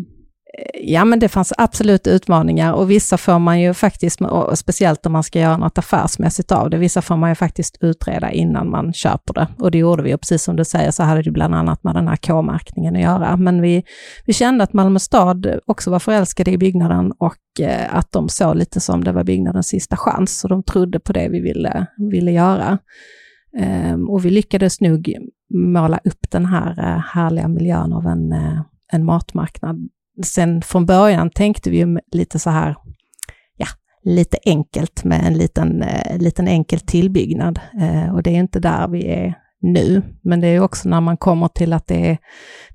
Eh, 0.59 0.93
ja, 0.93 1.05
men 1.05 1.19
det 1.19 1.29
fanns 1.29 1.53
absolut 1.59 2.07
utmaningar 2.07 2.73
och 2.73 2.91
vissa 2.91 3.17
får 3.17 3.39
man 3.39 3.61
ju 3.61 3.75
faktiskt, 3.75 4.21
och 4.21 4.59
speciellt 4.59 5.07
om 5.07 5.13
man 5.13 5.23
ska 5.23 5.41
göra 5.41 5.57
något 5.57 5.79
affärsmässigt 5.79 6.53
av 6.53 6.71
det, 6.71 6.79
vissa 6.79 7.03
får 7.03 7.17
man 7.17 7.31
ju 7.31 7.35
faktiskt 7.35 7.79
utreda 7.81 8.31
innan 8.31 8.71
man 8.71 8.93
köper 8.93 9.35
det. 9.35 9.49
Och 9.59 9.71
det 9.71 9.79
gjorde 9.79 10.03
vi, 10.03 10.15
och 10.15 10.21
precis 10.21 10.43
som 10.43 10.57
du 10.57 10.65
säger 10.65 10.91
så 10.91 11.03
hade 11.03 11.23
det 11.23 11.31
bland 11.31 11.55
annat 11.55 11.85
med 11.85 11.95
den 11.95 12.09
här 12.09 12.17
K-märkningen 12.17 12.97
att 12.97 13.03
göra. 13.03 13.37
Men 13.37 13.63
vi, 13.63 13.85
vi 14.27 14.33
kände 14.33 14.65
att 14.65 14.73
Malmö 14.73 14.99
stad 14.99 15.59
också 15.67 15.91
var 15.91 15.99
förälskade 15.99 16.51
i 16.51 16.59
byggnaden 16.59 17.13
och 17.19 17.61
eh, 17.61 17.97
att 17.97 18.13
de 18.13 18.29
såg 18.29 18.57
lite 18.57 18.81
som 18.81 19.05
det 19.05 19.13
var 19.13 19.25
byggnadens 19.25 19.69
sista 19.69 19.97
chans, 19.97 20.39
så 20.39 20.49
de 20.49 20.63
trodde 20.63 21.01
på 21.01 21.13
det 21.13 21.29
vi 21.29 21.41
ville, 21.41 21.87
ville 22.11 22.31
göra. 22.31 22.79
Ehm, 23.59 24.09
och 24.09 24.25
vi 24.25 24.31
lyckades 24.31 24.81
nog 24.81 25.15
måla 25.55 26.01
upp 26.05 26.31
den 26.31 26.47
här 26.47 26.79
eh, 26.79 26.99
härliga 26.99 27.49
miljön 27.49 27.93
av 27.93 28.07
en, 28.07 28.35
en 28.93 29.05
matmarknad 29.05 29.89
sen 30.23 30.63
från 30.63 30.87
början 30.87 31.31
tänkte 31.31 31.71
vi 31.71 31.79
ju 31.79 31.99
lite 32.13 32.39
så 32.39 32.51
här, 32.51 32.77
ja, 33.57 33.67
lite 34.05 34.39
enkelt 34.45 35.05
med 35.05 35.27
en 35.27 35.35
liten, 35.35 35.83
eh, 35.83 36.19
liten 36.19 36.49
enkel 36.49 36.81
tillbyggnad. 36.81 37.61
Eh, 37.81 38.15
och 38.15 38.23
det 38.23 38.31
är 38.31 38.39
inte 38.39 38.61
där 38.61 38.89
vi 38.89 39.07
är 39.07 39.35
nu, 39.63 40.03
men 40.23 40.41
det 40.41 40.47
är 40.47 40.61
också 40.61 40.89
när 40.89 41.01
man 41.01 41.17
kommer 41.17 41.49
till 41.49 41.73
att 41.73 41.87
det 41.87 42.11
är, 42.11 42.19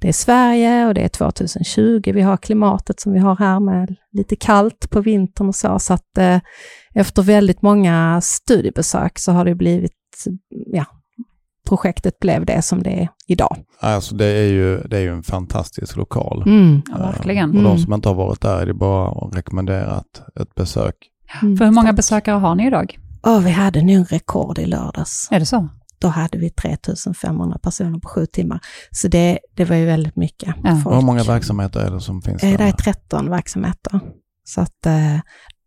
det 0.01 0.07
är 0.07 0.13
Sverige 0.13 0.87
och 0.87 0.93
det 0.93 1.01
är 1.01 1.09
2020, 1.09 2.11
vi 2.13 2.21
har 2.21 2.37
klimatet 2.37 2.99
som 2.99 3.13
vi 3.13 3.19
har 3.19 3.35
här 3.35 3.59
med 3.59 3.95
lite 4.11 4.35
kallt 4.35 4.89
på 4.89 5.01
vintern 5.01 5.47
och 5.47 5.55
så, 5.55 5.79
så 5.79 5.93
att 5.93 6.17
eh, 6.17 6.39
efter 6.93 7.21
väldigt 7.21 7.61
många 7.61 8.21
studiebesök 8.23 9.19
så 9.19 9.31
har 9.31 9.45
det 9.45 9.55
blivit, 9.55 9.91
ja, 10.73 10.85
projektet 11.65 12.19
blev 12.19 12.45
det 12.45 12.61
som 12.61 12.83
det 12.83 12.89
är 13.01 13.07
idag. 13.27 13.57
Alltså 13.79 14.15
det 14.15 14.25
är, 14.25 14.47
ju, 14.51 14.77
det 14.81 14.97
är 14.97 15.01
ju 15.01 15.09
en 15.13 15.23
fantastisk 15.23 15.95
lokal. 15.95 16.43
Mm. 16.45 16.81
ja, 16.91 16.97
verkligen. 16.97 17.49
Och 17.49 17.55
de 17.63 17.65
Mm. 17.65 17.77
som 17.77 17.93
inte 17.93 18.09
har 18.09 18.15
varit 18.15 18.41
där 18.41 18.61
är 18.61 18.65
det 18.65 18.73
bara 18.73 19.09
att 19.27 19.35
rekommendera 19.35 20.03
ett, 20.41 20.55
besök. 20.55 20.95
För 21.39 21.65
hur 21.65 21.71
många 21.71 21.93
besökare 21.93 22.35
har 22.35 22.55
ni 22.55 22.67
idag? 22.67 22.97
Åh, 23.27 23.39
vi 23.39 23.49
hade 23.51 23.81
nu 23.81 24.03
rekord 24.03 24.59
i 24.59 24.65
lördags. 24.65 25.27
Är 25.31 25.39
det 25.39 25.45
så? 25.45 25.69
Då 25.99 26.07
hade 26.07 26.37
vi 26.37 26.49
3500 26.49 27.57
personer 27.59 27.99
på 27.99 28.07
sju 28.09 28.25
timmar. 28.25 28.59
Så 28.91 29.07
det, 29.07 29.39
det 29.55 29.65
var 29.65 29.75
ju 29.75 29.85
väldigt 29.85 30.15
mycket 30.15 30.55
Ja. 30.63 30.69
folk. 30.83 30.85
Och 30.85 30.95
hur 30.95 31.01
många 31.05 31.23
verksamheter 31.23 31.79
är 31.79 31.91
det 31.91 32.01
som 32.01 32.21
finns 32.21 32.43
Eh, 32.43 32.51
där? 32.51 32.57
Det 32.57 32.63
är 32.63 32.71
13 32.71 33.29
verksamheter. 33.29 33.99
Så 34.43 34.61
att 34.61 34.85
eh, 34.85 35.19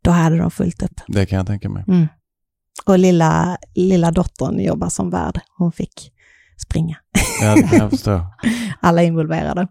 då 0.04 0.10
hade 0.10 0.38
de 0.38 0.50
fullt 0.50 0.82
upp. 0.82 1.00
Det 1.08 1.26
kan 1.26 1.36
jag 1.36 1.46
tänka 1.46 1.68
mig. 1.68 1.84
Mm. 1.88 2.06
Och 2.86 2.98
lilla, 2.98 3.58
lilla 3.74 4.10
dottern 4.10 4.60
jobbar 4.60 4.88
som 4.88 5.10
värd. 5.10 5.40
Hon 5.58 5.72
fick 5.72 6.12
springa. 6.66 6.96
Ja, 7.40 7.56
jag 7.72 7.90
förstår. 7.90 8.20
Alla 8.80 9.02
involverade. 9.02 9.68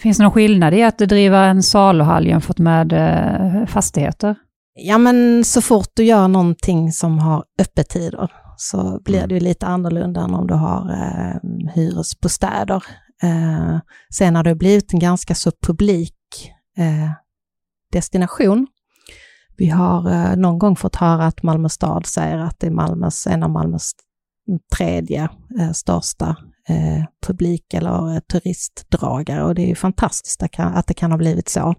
Finns 0.00 0.16
det 0.16 0.22
någon 0.22 0.32
skillnad 0.32 0.74
i 0.74 0.82
att 0.82 0.98
driva 0.98 1.44
en 1.44 1.62
saluhall 1.62 2.26
jämfört 2.26 2.58
med 2.58 2.92
eh, 2.92 3.66
fastigheter? 3.66 4.36
Ja, 4.74 4.98
men 4.98 5.44
så 5.44 5.62
fort 5.62 5.90
du 5.94 6.04
gör 6.04 6.28
någonting 6.28 6.92
som 6.92 7.18
har 7.18 7.44
öppettider 7.60 8.30
så 8.56 9.00
blir 9.04 9.26
det 9.26 9.34
ju 9.34 9.40
lite 9.40 9.66
annorlunda 9.66 10.20
än 10.20 10.34
om 10.34 10.46
du 10.46 10.54
har 10.54 10.90
eh, 10.90 11.70
hyresbostäder. 11.74 12.84
Eh, 13.22 13.78
sen 14.14 14.36
har 14.36 14.44
det 14.44 14.54
blivit 14.54 14.92
en 14.92 14.98
ganska 14.98 15.34
så 15.34 15.52
publik 15.66 16.14
eh, 16.78 17.10
destination. 17.92 18.66
Vi 19.56 19.68
har 19.68 20.10
eh, 20.10 20.36
någon 20.36 20.58
gång 20.58 20.76
fått 20.76 20.96
höra 20.96 21.26
att 21.26 21.42
Malmö 21.42 21.68
stad 21.68 22.06
säger 22.06 22.38
att 22.38 22.60
det 22.60 22.66
är 22.66 22.70
Malmös, 22.70 23.26
en 23.26 23.42
av 23.42 23.50
Malmös 23.50 23.90
tredje 24.76 25.28
eh, 25.60 25.72
största 25.72 26.36
eh, 26.68 27.04
publik 27.26 27.74
eller 27.74 28.20
turistdragare 28.20 29.44
och 29.44 29.54
det 29.54 29.62
är 29.62 29.68
ju 29.68 29.74
fantastiskt 29.74 30.42
att, 30.58 30.86
det 30.86 30.94
kan 30.94 31.10
ha 31.10 31.18
blivit 31.18 31.48
så. 31.48 31.74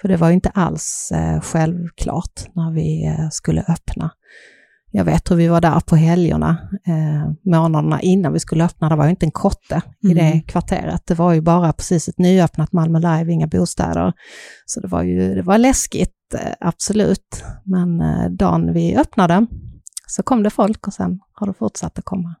För 0.00 0.08
det 0.08 0.16
var 0.16 0.28
ju 0.28 0.34
inte 0.34 0.50
alls 0.50 1.12
självklart 1.42 2.46
när 2.54 2.74
vi 2.74 3.16
skulle 3.30 3.64
öppna. 3.68 4.10
Jag 4.92 5.04
vet 5.04 5.30
hur 5.30 5.36
vi 5.36 5.48
var 5.48 5.60
där 5.60 5.80
på 5.80 5.96
helgerna, 5.96 6.56
eh, 6.86 7.52
månaderna 7.52 8.00
innan 8.00 8.32
vi 8.32 8.40
skulle 8.40 8.64
öppna, 8.64 8.88
det 8.88 8.96
var 8.96 9.04
ju 9.04 9.10
inte 9.10 9.26
en 9.26 9.30
kotte 9.30 9.82
i 10.02 10.14
det 10.14 10.20
Mm. 10.20 10.42
kvarteret. 10.42 11.06
Det 11.06 11.14
var 11.14 11.32
ju 11.32 11.40
bara 11.40 11.72
precis 11.72 12.08
ett 12.08 12.18
nyöppnat 12.18 12.72
Malmö 12.72 12.98
Live, 12.98 13.32
inga 13.32 13.46
bostäder. 13.46 14.12
Så 14.66 14.80
det 14.80 14.88
var 14.88 15.02
ju 15.02 15.34
det 15.34 15.42
var 15.42 15.58
läskigt, 15.58 16.10
absolut. 16.60 17.44
Men 17.64 18.00
eh, 18.00 18.30
dagen 18.30 18.72
vi 18.72 18.96
öppnade 18.96 19.46
så 20.06 20.22
kom 20.22 20.42
det 20.42 20.50
folk 20.50 20.86
och 20.86 20.92
sen 20.92 21.20
har 21.32 21.46
det 21.46 21.54
fortsatt 21.54 21.98
att 21.98 22.04
komma. 22.04 22.34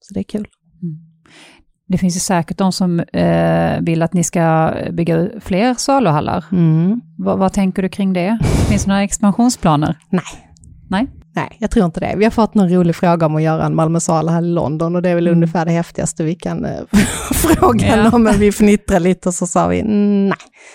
Så 0.00 0.14
det 0.14 0.20
är 0.20 0.24
kul. 0.24 0.46
Det 1.88 1.98
finns 1.98 2.16
ju 2.16 2.20
säkert 2.20 2.58
de 2.58 2.72
som 2.72 3.00
eh, 3.00 3.80
vill 3.80 4.02
att 4.02 4.12
ni 4.12 4.24
ska 4.24 4.74
bygga 4.92 5.28
fler 5.40 5.74
saluhallar. 5.74 6.44
Mm. 6.52 7.00
Vad 7.18 7.52
tänker 7.52 7.82
du 7.82 7.88
kring 7.88 8.12
det? 8.12 8.38
Finns 8.68 8.84
det 8.84 8.88
några 8.88 9.02
expansionsplaner? 9.02 9.98
Nej. 10.10 10.22
Nej? 10.88 11.08
Nej, 11.36 11.56
jag 11.58 11.70
tror 11.70 11.84
inte 11.84 12.00
det. 12.00 12.14
Vi 12.16 12.24
har 12.24 12.30
fått 12.30 12.54
någon 12.54 12.68
rolig 12.68 12.96
fråga 12.96 13.26
om 13.26 13.36
att 13.36 13.42
göra 13.42 13.64
en 13.66 13.74
Malmö 13.74 14.00
sal 14.00 14.28
här 14.28 14.42
i 14.42 14.46
London 14.46 14.96
och 14.96 15.02
det 15.02 15.10
är 15.10 15.14
väl 15.14 15.26
Mm. 15.26 15.36
ungefär 15.38 15.64
det 15.64 15.70
häftigaste 15.70 16.24
vi 16.24 16.34
kan 16.34 16.64
eh, 16.64 16.80
fråga 17.34 17.96
Ja. 17.96 18.10
om. 18.12 18.22
Men 18.22 18.34
vi 18.34 18.52
fnittrade 18.52 19.00
lite 19.00 19.28
och 19.28 19.34
så 19.34 19.46
sa 19.46 19.66
vi 19.66 19.82
nej. 19.82 20.32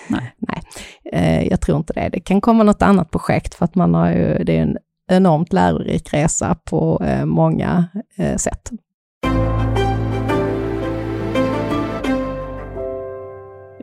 Nej. 0.08 0.34
nej. 0.38 0.62
Eh, 1.14 1.48
jag 1.48 1.62
tror 1.62 1.78
inte 1.78 1.94
det. 1.94 2.10
Det 2.14 2.20
kan 2.20 2.42
komma 2.42 2.64
något 2.64 2.82
annat 2.82 3.12
projekt 3.12 3.54
för 3.56 3.66
att 3.66 3.76
man 3.76 3.94
har 3.94 4.12
ju, 4.12 4.44
det 4.44 4.58
är 4.58 4.62
en 4.62 4.78
enormt 5.12 5.54
lärorik 5.54 6.14
resa 6.14 6.56
på 6.66 7.04
eh, 7.06 7.26
många 7.26 7.86
eh, 8.18 8.36
sätt. 8.36 8.72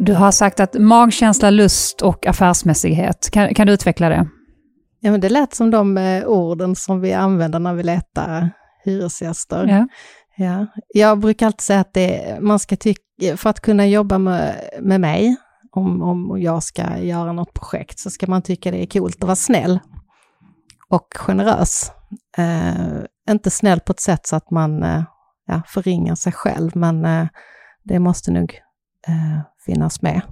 Du 0.01 0.15
har 0.15 0.31
sagt 0.31 0.61
att 0.61 0.75
magkänsla, 0.79 1.51
lust 1.51 2.03
och 2.03 2.27
affärsmässighet. 2.27 3.29
Kan, 3.33 3.55
kan 3.55 3.67
du 3.67 3.73
utveckla 3.73 4.09
det? 4.09 4.27
Ja, 5.01 5.11
men 5.11 5.21
det 5.21 5.29
lät 5.29 5.55
som 5.55 5.71
de 5.71 5.99
eh, 5.99 6.27
orden 6.27 6.77
som 6.77 7.01
vi 7.01 7.13
använder 7.13 7.59
när 7.59 7.75
vi 7.75 7.83
letar 7.83 8.51
hyresgäster. 8.85 9.67
Ja. 9.67 9.89
Ja. 10.37 10.67
Jag 10.95 11.19
brukar 11.19 11.47
alltid 11.47 11.61
säga 11.61 11.81
att 11.81 11.95
det, 11.95 12.39
man 12.41 12.59
ska 12.59 12.77
tycka, 12.77 13.37
för 13.37 13.51
att 13.51 13.61
kunna 13.61 13.87
jobba 13.87 14.19
med, 14.19 14.71
med 14.81 15.01
mig, 15.01 15.37
om, 15.71 16.03
om 16.03 16.43
jag 16.43 16.63
ska 16.63 16.99
göra 16.99 17.33
något 17.33 17.55
projekt, 17.55 17.99
så 17.99 18.11
ska 18.11 18.27
man 18.27 18.43
tycka 18.43 18.71
det 18.71 18.83
är 18.83 18.87
coolt 18.87 19.17
att 19.17 19.27
vara 19.27 19.37
snäll 19.37 19.79
och 20.89 21.09
generös. 21.17 21.93
Eh, 22.37 23.05
inte 23.31 23.51
snäll 23.51 23.81
på 23.81 23.93
ett 23.93 24.01
sätt 24.01 24.27
så 24.27 24.37
att 24.37 24.51
man 24.51 24.83
eh, 24.83 25.03
ja, 25.47 25.63
förringar 25.67 26.15
sig 26.15 26.33
själv, 26.33 26.77
men 26.77 27.05
eh, 27.05 27.27
det 27.85 27.99
måste 27.99 28.31
nog 28.31 28.61
eh, 29.09 29.41
finnas 29.67 30.03
med. 30.03 30.23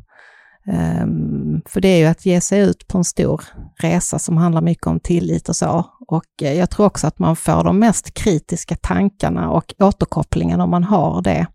Um, 0.68 1.62
för 1.66 1.81
det 1.81 1.88
är 1.88 1.98
ju 1.98 2.05
att 2.05 2.26
ge 2.26 2.40
sig 2.40 2.61
ut 2.61 2.88
på 2.88 2.98
en 2.98 3.05
stor 3.05 3.44
resa 3.79 4.18
som 4.18 4.37
handlar 4.37 4.62
mycket 4.62 4.87
om 4.87 5.00
tillit 5.00 5.48
och 5.48 5.57
så. 5.57 5.87
Och 6.09 6.24
uh, 6.42 6.52
jag 6.52 6.70
tror 6.70 6.87
också 6.87 7.07
att 7.07 7.18
man 7.18 7.37
får 7.37 7.64
de 7.64 7.79
mest 7.79 8.14
kritiska 8.14 8.76
tankarna 8.76 9.50
och 9.50 9.74
återkopplingen 9.79 10.61
om 10.61 10.70
man 10.70 10.85
har 10.85 11.22
det 11.22 11.46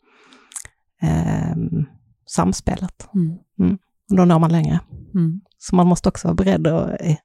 um, 1.53 1.85
samspelet. 2.29 3.07
Mm. 3.13 3.37
Mm. 3.59 3.77
Och 4.09 4.17
då 4.17 4.25
når 4.25 4.39
man 4.39 4.51
längre. 4.51 4.79
Mm. 5.15 5.41
Så 5.57 5.75
man 5.75 5.87
måste 5.87 6.09
också 6.09 6.27
vara 6.27 6.35
beredd 6.35 6.67
att 6.67 7.01
uh, 7.01 7.15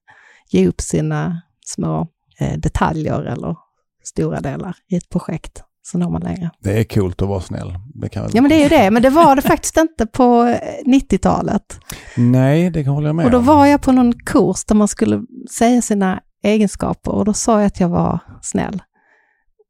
ge 0.50 0.68
upp 0.68 0.80
sina 0.80 1.42
små 1.64 2.08
uh, 2.42 2.58
detaljer 2.58 3.22
eller 3.22 3.56
stora 4.04 4.40
delar 4.40 4.76
i 4.88 4.96
ett 4.96 5.08
projekt 5.08 5.62
så 5.86 5.98
når 5.98 6.10
man 6.10 6.22
längre. 6.22 6.50
Det 6.62 6.80
är 6.80 6.84
coolt 6.84 7.22
att 7.22 7.28
vara 7.28 7.40
snäll. 7.40 7.74
Det 7.94 8.08
kan 8.08 8.30
ja 8.32 8.42
men 8.42 8.48
det 8.48 8.54
är 8.54 8.62
ju 8.62 8.68
det, 8.68 8.90
men 8.90 9.02
det 9.02 9.10
var 9.10 9.36
det 9.36 9.42
faktiskt 9.42 9.76
inte 9.76 10.06
på 10.06 10.56
90-talet. 10.86 11.80
Nej, 12.16 12.70
det 12.70 12.84
kan 12.84 12.92
hålla 12.92 13.08
jag 13.08 13.16
med 13.16 13.24
Och 13.24 13.30
då 13.30 13.38
var 13.38 13.66
jag 13.66 13.82
på 13.82 13.92
någon 13.92 14.12
kurs 14.12 14.64
där 14.64 14.74
man 14.74 14.88
skulle 14.88 15.22
säga 15.58 15.82
sina 15.82 16.20
egenskaper 16.42 17.12
och 17.12 17.24
då 17.24 17.32
sa 17.32 17.58
jag 17.58 17.66
att 17.66 17.80
jag 17.80 17.88
var 17.88 18.18
snäll. 18.42 18.82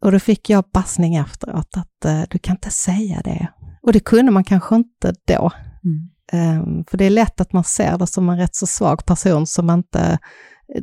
Och 0.05 0.13
då 0.13 0.19
fick 0.19 0.51
jag 0.51 0.65
bassning 0.73 1.17
efteråt 1.17 1.77
att 1.77 2.11
uh, 2.11 2.23
du 2.31 2.39
kan 2.39 2.55
inte 2.57 2.71
säga 2.71 3.21
det. 3.25 3.49
Och 3.83 3.93
det 3.93 4.01
kunde 4.01 4.33
man 4.33 4.45
kanske 4.45 4.75
inte 4.77 5.15
då. 5.27 5.51
Mm. 5.85 6.61
Um, 6.61 6.85
för 6.91 6.99
det 6.99 7.05
är 7.05 7.11
lätt 7.11 7.41
att 7.41 7.53
man 7.53 7.65
ser 7.65 7.99
det 7.99 8.07
som 8.07 8.29
en 8.29 8.39
rätt 8.39 8.55
så 8.55 8.67
svag 8.67 9.07
person 9.07 9.47
som 9.47 9.71
inte 9.71 10.19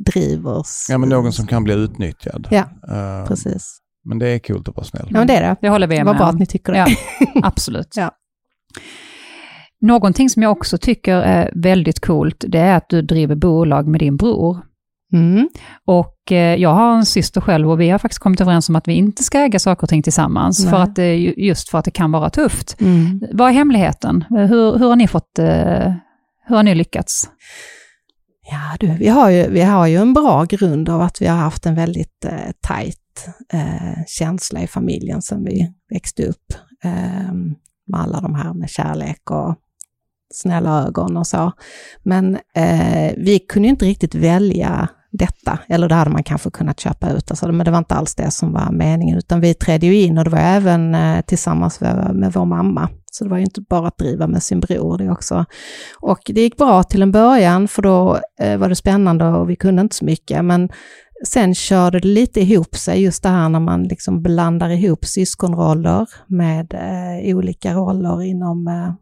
driver. 0.00 0.64
Ja, 0.88 0.98
men 0.98 1.08
någon 1.08 1.32
som 1.32 1.46
kan 1.46 1.64
bli 1.64 1.74
utnyttjad. 1.74 2.48
Ja, 2.50 2.64
uh, 2.90 3.26
precis. 3.26 3.80
Men 4.04 4.18
det 4.18 4.28
är 4.28 4.38
kul 4.38 4.62
att 4.66 4.76
vara 4.76 4.84
snäll. 4.84 5.06
Ja, 5.10 5.18
men 5.18 5.26
det 5.26 5.36
är 5.36 5.42
det. 5.42 5.56
Det 5.60 5.68
håller 5.68 5.86
vi 5.86 5.96
med 5.96 6.06
Vad 6.06 6.16
bra 6.16 6.26
att 6.26 6.38
ni 6.38 6.46
tycker 6.46 6.72
det. 6.72 6.78
Ja, 6.78 6.86
absolut. 7.42 7.96
ja. 7.96 8.10
Någonting 9.80 10.30
som 10.30 10.42
jag 10.42 10.52
också 10.52 10.78
tycker 10.78 11.16
är 11.16 11.52
väldigt 11.54 12.00
coolt, 12.00 12.44
det 12.48 12.58
är 12.58 12.76
att 12.76 12.88
du 12.88 13.02
driver 13.02 13.34
bolag 13.34 13.88
med 13.88 14.00
din 14.00 14.16
bror. 14.16 14.58
Mm. 15.12 15.48
Och 15.84 16.32
eh, 16.32 16.54
jag 16.54 16.74
har 16.74 16.96
en 16.96 17.06
syster 17.06 17.40
själv 17.40 17.70
och 17.70 17.80
vi 17.80 17.90
har 17.90 17.98
faktiskt 17.98 18.18
kommit 18.18 18.40
överens 18.40 18.68
om 18.68 18.76
att 18.76 18.88
vi 18.88 18.92
inte 18.92 19.22
ska 19.22 19.38
äga 19.38 19.58
saker 19.58 19.82
och 19.82 19.88
ting 19.88 20.02
tillsammans, 20.02 20.70
för 20.70 20.76
att, 20.76 20.98
just 21.36 21.68
för 21.68 21.78
att 21.78 21.84
det 21.84 21.90
kan 21.90 22.12
vara 22.12 22.30
tufft. 22.30 22.80
Mm. 22.80 23.22
Vad 23.32 23.48
är 23.48 23.52
hemligheten? 23.52 24.24
Hur, 24.28 24.78
hur 24.78 24.88
har 24.88 24.96
ni 24.96 25.08
fått, 25.08 25.38
eh, 25.38 25.92
hur 26.46 26.56
har 26.56 26.62
ni 26.62 26.74
lyckats? 26.74 27.30
Ja 28.50 28.76
du, 28.80 28.86
vi 28.98 29.08
har 29.08 29.30
ju, 29.30 29.50
vi 29.50 29.62
har 29.62 29.86
ju 29.86 29.96
en 29.96 30.14
bra 30.14 30.44
grund 30.44 30.88
av 30.88 31.00
att 31.00 31.22
vi 31.22 31.26
har 31.26 31.36
haft 31.36 31.66
en 31.66 31.74
väldigt 31.74 32.24
eh, 32.24 32.50
tajt 32.60 33.03
eh, 33.52 34.04
känsla 34.06 34.62
i 34.62 34.66
familjen 34.66 35.22
sen 35.22 35.44
vi 35.44 35.72
växte 35.90 36.26
upp. 36.26 36.52
Eh, 36.84 37.34
med 37.86 38.00
alla 38.00 38.20
de 38.20 38.34
här 38.34 38.54
med 38.54 38.70
kärlek 38.70 39.30
och 39.30 39.54
snälla 40.34 40.86
ögon 40.86 41.16
och 41.16 41.26
så. 41.26 41.52
Men 42.02 42.38
eh, 42.54 43.12
vi 43.16 43.38
kunde 43.48 43.68
inte 43.68 43.84
riktigt 43.84 44.14
välja 44.14 44.88
detta, 45.18 45.58
eller 45.68 45.88
det 45.88 45.94
hade 45.94 46.10
man 46.10 46.22
kanske 46.22 46.50
kunnat 46.50 46.80
köpa 46.80 47.10
ut, 47.10 47.30
alltså, 47.30 47.52
men 47.52 47.64
det 47.64 47.70
var 47.70 47.78
inte 47.78 47.94
alls 47.94 48.14
det 48.14 48.30
som 48.30 48.52
var 48.52 48.72
meningen, 48.72 49.18
utan 49.18 49.40
vi 49.40 49.54
trädde 49.54 49.86
ju 49.86 50.00
in 50.00 50.18
och 50.18 50.24
det 50.24 50.30
var 50.30 50.38
även 50.38 50.94
eh, 50.94 51.20
tillsammans 51.20 51.80
med, 51.80 52.14
med 52.14 52.32
vår 52.32 52.44
mamma. 52.44 52.88
Så 53.12 53.24
det 53.24 53.30
var 53.30 53.36
ju 53.36 53.44
inte 53.44 53.60
bara 53.60 53.88
att 53.88 53.98
driva 53.98 54.26
med 54.26 54.42
sin 54.42 54.60
bror 54.60 54.98
det 54.98 55.10
också. 55.10 55.44
Och 56.00 56.20
det 56.26 56.40
gick 56.40 56.56
bra 56.56 56.82
till 56.82 57.02
en 57.02 57.12
början, 57.12 57.68
för 57.68 57.82
då 57.82 58.20
eh, 58.40 58.58
var 58.58 58.68
det 58.68 58.76
spännande 58.76 59.24
och 59.24 59.50
vi 59.50 59.56
kunde 59.56 59.82
inte 59.82 59.96
så 59.96 60.04
mycket, 60.04 60.44
men 60.44 60.68
Sen 61.26 61.54
körde 61.54 62.00
det 62.00 62.08
lite 62.08 62.40
ihop 62.40 62.76
sig, 62.76 63.02
just 63.02 63.22
det 63.22 63.28
här 63.28 63.48
när 63.48 63.60
man 63.60 63.82
liksom 63.82 64.22
blandar 64.22 64.70
ihop 64.70 65.04
syskonroller 65.04 66.08
med 66.26 66.74
eh, 66.74 67.36
olika 67.36 67.74
roller 67.74 68.22
inom 68.22 68.68
eh, 68.68 68.92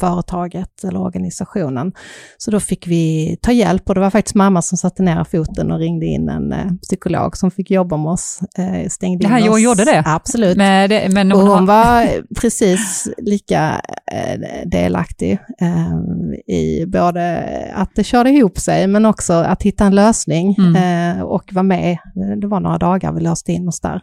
företaget 0.00 0.84
eller 0.84 1.00
organisationen. 1.00 1.92
Så 2.38 2.50
då 2.50 2.60
fick 2.60 2.86
vi 2.86 3.36
ta 3.42 3.52
hjälp 3.52 3.88
och 3.88 3.94
det 3.94 4.00
var 4.00 4.10
faktiskt 4.10 4.34
mamma 4.34 4.62
som 4.62 4.78
satte 4.78 5.02
ner 5.02 5.24
foten 5.24 5.70
och 5.72 5.78
ringde 5.78 6.06
in 6.06 6.28
en 6.28 6.52
eh, 6.52 6.72
psykolog 6.82 7.36
som 7.36 7.50
fick 7.50 7.70
jobba 7.70 7.96
med 7.96 8.12
oss. 8.12 8.40
Eh, 8.58 8.88
stängde 8.88 9.24
det 9.26 9.32
här 9.32 9.38
in 9.40 9.48
oss. 9.48 9.60
gjorde 9.60 9.84
det? 9.84 10.02
Absolut. 10.06 10.56
Men, 10.56 10.88
det, 10.90 11.08
men 11.12 11.32
och 11.32 11.40
hon 11.40 11.66
var 11.66 12.22
precis 12.40 13.08
lika 13.18 13.80
eh, 14.12 14.40
delaktig 14.66 15.38
i 16.46 16.86
både 16.86 17.44
att 17.74 17.90
det 17.94 18.04
körde 18.04 18.30
ihop 18.30 18.58
sig 18.58 18.86
men 18.86 19.04
också 19.06 19.32
att 19.32 19.62
hitta 19.62 19.84
en 19.84 19.94
lösning 19.94 20.56
Mm. 20.58 21.22
och 21.22 21.52
vara 21.52 21.62
med. 21.62 21.98
Det 22.40 22.46
var 22.46 22.60
några 22.60 22.78
dagar 22.78 23.12
vi 23.12 23.20
låste 23.20 23.52
in 23.52 23.68
oss 23.68 23.80
där. 23.80 24.00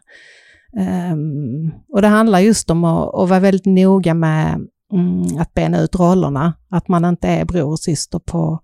Um, 1.14 1.72
och 1.94 2.02
det 2.02 2.08
handlar 2.08 2.40
just 2.40 2.70
om 2.70 2.84
att, 2.84 3.16
att 3.16 3.30
vara 3.30 3.40
väldigt 3.40 3.66
noga 3.66 4.14
med 4.14 4.60
mm, 4.92 5.38
att 5.42 5.54
bena 5.54 5.80
ut 5.80 5.96
rollerna, 5.96 6.54
att 6.70 6.88
man 6.88 7.06
inte 7.06 7.28
är 7.28 7.46
bror 7.46 7.72
och 7.72 7.80
syster 7.80 8.20
på, 8.20 8.60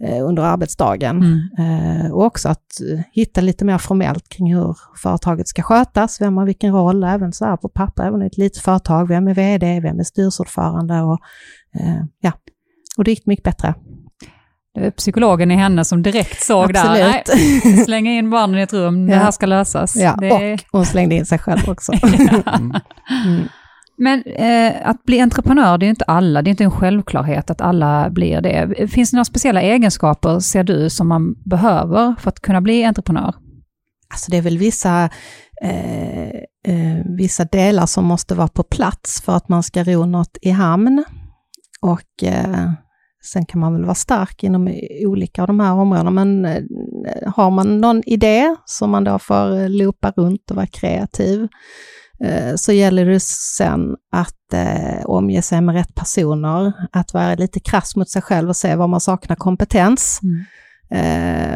eh, 0.00 0.24
under 0.26 0.42
arbetsdagen. 0.42 1.16
Mm. 1.58 2.04
Eh, 2.04 2.10
och 2.12 2.24
också 2.24 2.48
att 2.48 2.80
eh, 2.92 3.00
hitta 3.12 3.40
lite 3.40 3.64
mer 3.64 3.78
formellt 3.78 4.28
kring 4.28 4.54
hur 4.54 4.76
företaget 5.02 5.48
ska 5.48 5.62
skötas, 5.62 6.20
vem 6.20 6.36
har 6.36 6.46
vilken 6.46 6.72
roll, 6.72 7.04
även 7.04 7.32
så 7.32 7.44
här 7.44 7.56
på 7.56 7.68
papper, 7.68 8.02
även 8.06 8.22
i 8.22 8.26
ett 8.26 8.38
litet 8.38 8.62
företag, 8.62 9.08
vem 9.08 9.28
är 9.28 9.34
vd, 9.34 9.80
vem 9.80 10.00
är 10.00 10.04
styrelseordförande 10.04 11.00
och 11.00 11.18
eh, 11.80 12.02
ja, 12.20 12.32
och 12.96 13.04
det 13.04 13.10
gick 13.10 13.26
mycket 13.26 13.44
bättre. 13.44 13.74
Det 14.74 14.80
är 14.86 14.90
psykologen 14.90 15.50
i 15.50 15.54
henne 15.54 15.84
som 15.84 16.02
direkt 16.02 16.42
såg 16.42 16.76
Absolut. 16.76 17.26
där, 17.26 17.64
nej, 17.64 17.76
slänga 17.84 18.12
in 18.12 18.30
barnen 18.30 18.58
i 18.58 18.62
ett 18.62 18.72
rum, 18.72 19.06
det 19.06 19.12
Ja. 19.12 19.18
här 19.18 19.30
ska 19.30 19.46
lösas. 19.46 19.96
Ja, 19.96 20.16
det 20.20 20.52
och 20.54 20.60
hon 20.72 20.86
slängde 20.86 21.14
in 21.14 21.26
sig 21.26 21.38
själv 21.38 21.68
också. 21.68 21.92
Mm. 22.02 22.72
Mm. 23.26 23.48
Men 24.02 24.22
eh, 24.22 24.88
att 24.88 25.04
bli 25.04 25.20
entreprenör, 25.20 25.78
det 25.78 25.86
är 25.86 25.90
inte 25.90 26.04
alla, 26.04 26.42
det 26.42 26.48
är 26.48 26.50
inte 26.50 26.64
en 26.64 26.70
självklarhet 26.70 27.50
att 27.50 27.60
alla 27.60 28.10
blir 28.10 28.40
det. 28.40 28.90
Finns 28.90 29.10
det 29.10 29.16
några 29.16 29.24
speciella 29.24 29.62
egenskaper, 29.62 30.40
ser 30.40 30.64
du, 30.64 30.90
som 30.90 31.08
man 31.08 31.34
behöver 31.44 32.14
för 32.18 32.28
att 32.28 32.40
kunna 32.40 32.60
bli 32.60 32.84
entreprenör? 32.84 33.34
Alltså 34.10 34.30
det 34.30 34.36
är 34.36 34.42
väl 34.42 34.58
vissa, 34.58 35.10
eh, 35.62 36.28
eh, 36.66 37.04
vissa 37.18 37.44
delar 37.44 37.86
som 37.86 38.04
måste 38.04 38.34
vara 38.34 38.48
på 38.48 38.62
plats 38.62 39.22
för 39.22 39.36
att 39.36 39.48
man 39.48 39.62
ska 39.62 39.84
ro 39.84 40.06
något 40.06 40.38
i 40.42 40.50
hamn. 40.50 41.04
Och 41.80 42.22
eh, 42.24 42.70
sen 43.32 43.46
kan 43.46 43.60
man 43.60 43.72
väl 43.72 43.84
vara 43.84 43.94
stark 43.94 44.44
inom 44.44 44.74
olika 45.06 45.42
av 45.42 45.46
de 45.46 45.60
här 45.60 45.72
områdena, 45.72 46.10
men 46.10 46.44
eh, 46.44 46.62
har 47.26 47.50
man 47.50 47.80
någon 47.80 48.02
idé 48.06 48.56
som 48.64 48.90
man 48.90 49.04
då 49.04 49.18
får 49.18 49.68
loopa 49.68 50.10
runt 50.10 50.50
och 50.50 50.56
vara 50.56 50.66
kreativ, 50.66 51.48
Eh, 52.24 52.54
så 52.56 52.72
gäller 52.72 53.06
det 53.06 53.20
sen 53.22 53.96
att 54.12 54.52
eh, 54.52 55.04
omge 55.04 55.42
sig 55.42 55.60
med 55.60 55.74
rätt 55.74 55.94
personer, 55.94 56.72
att 56.92 57.14
vara 57.14 57.34
lite 57.34 57.60
krass 57.60 57.96
mot 57.96 58.10
sig 58.10 58.22
själv 58.22 58.48
och 58.48 58.56
se 58.56 58.76
var 58.76 58.88
man 58.88 59.00
saknar 59.00 59.36
kompetens. 59.36 60.20
Mm 60.22 60.44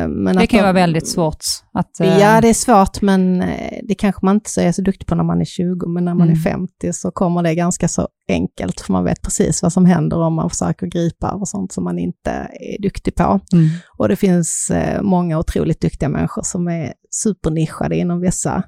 men 0.08 0.36
Det 0.36 0.46
kan 0.46 0.58
ju 0.58 0.62
vara 0.62 0.72
väldigt 0.72 1.08
svårt. 1.08 1.44
Att, 1.74 2.00
eh, 2.00 2.18
Ja, 2.18 2.40
det 2.40 2.48
är 2.48 2.54
svårt, 2.54 3.02
men 3.02 3.42
eh, 3.42 3.78
det 3.88 3.94
kanske 3.94 4.26
man 4.26 4.36
inte 4.36 4.50
så 4.50 4.60
är 4.60 4.72
så 4.72 4.82
duktig 4.82 5.06
på 5.06 5.14
när 5.14 5.24
man 5.24 5.40
är 5.40 5.44
20, 5.44 5.86
men 5.88 6.04
när 6.04 6.14
man 6.14 6.28
Mm. 6.28 6.38
är 6.38 6.42
50 6.42 6.92
så 6.92 7.10
kommer 7.10 7.42
det 7.42 7.54
ganska 7.54 7.88
så 7.88 8.08
enkelt, 8.28 8.80
för 8.80 8.92
man 8.92 9.04
vet 9.04 9.22
precis 9.22 9.62
vad 9.62 9.72
som 9.72 9.86
händer 9.86 10.18
om 10.18 10.34
man 10.34 10.50
försöker 10.50 10.86
gripa 10.86 11.30
över 11.34 11.44
sånt 11.44 11.72
som 11.72 11.84
man 11.84 11.98
inte 11.98 12.30
är 12.60 12.82
duktig 12.82 13.14
på. 13.14 13.40
Mm. 13.52 13.68
Och 13.98 14.08
det 14.08 14.16
finns 14.16 14.70
eh, 14.70 15.02
många 15.02 15.38
otroligt 15.38 15.80
duktiga 15.80 16.08
människor 16.08 16.42
som 16.42 16.68
är 16.68 16.92
supernischade 17.10 17.96
inom 17.96 18.20
vissa 18.20 18.62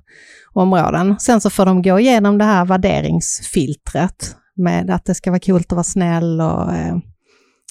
områden. 0.53 1.17
Sen 1.19 1.41
så 1.41 1.51
får 1.51 1.67
de 1.67 1.83
gå 1.83 2.01
igenom 2.01 2.39
det 2.39 2.45
här 2.45 2.65
värderingsfiltret 2.65 4.37
med 4.57 4.91
att 4.91 5.05
det 5.05 5.15
ska 5.15 5.31
vara 5.31 5.41
kul 5.41 5.57
att 5.57 5.73
vara 5.73 5.85
snäll 5.85 6.41
och 6.41 6.75
eh, 6.75 6.97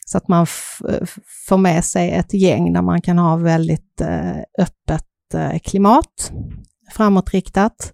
så 0.06 0.18
att 0.18 0.28
man 0.28 0.46
får 1.48 1.58
med 1.58 1.86
sig 1.86 2.12
ett 2.12 2.34
gäng 2.34 2.74
där 2.74 2.82
man 2.82 3.02
kan 3.02 3.18
ha 3.18 3.36
väldigt 3.36 4.02
eh, 4.02 4.38
öppet 4.60 5.34
eh, 5.34 5.60
klimat, 5.60 6.32
framåtriktat. 6.94 7.94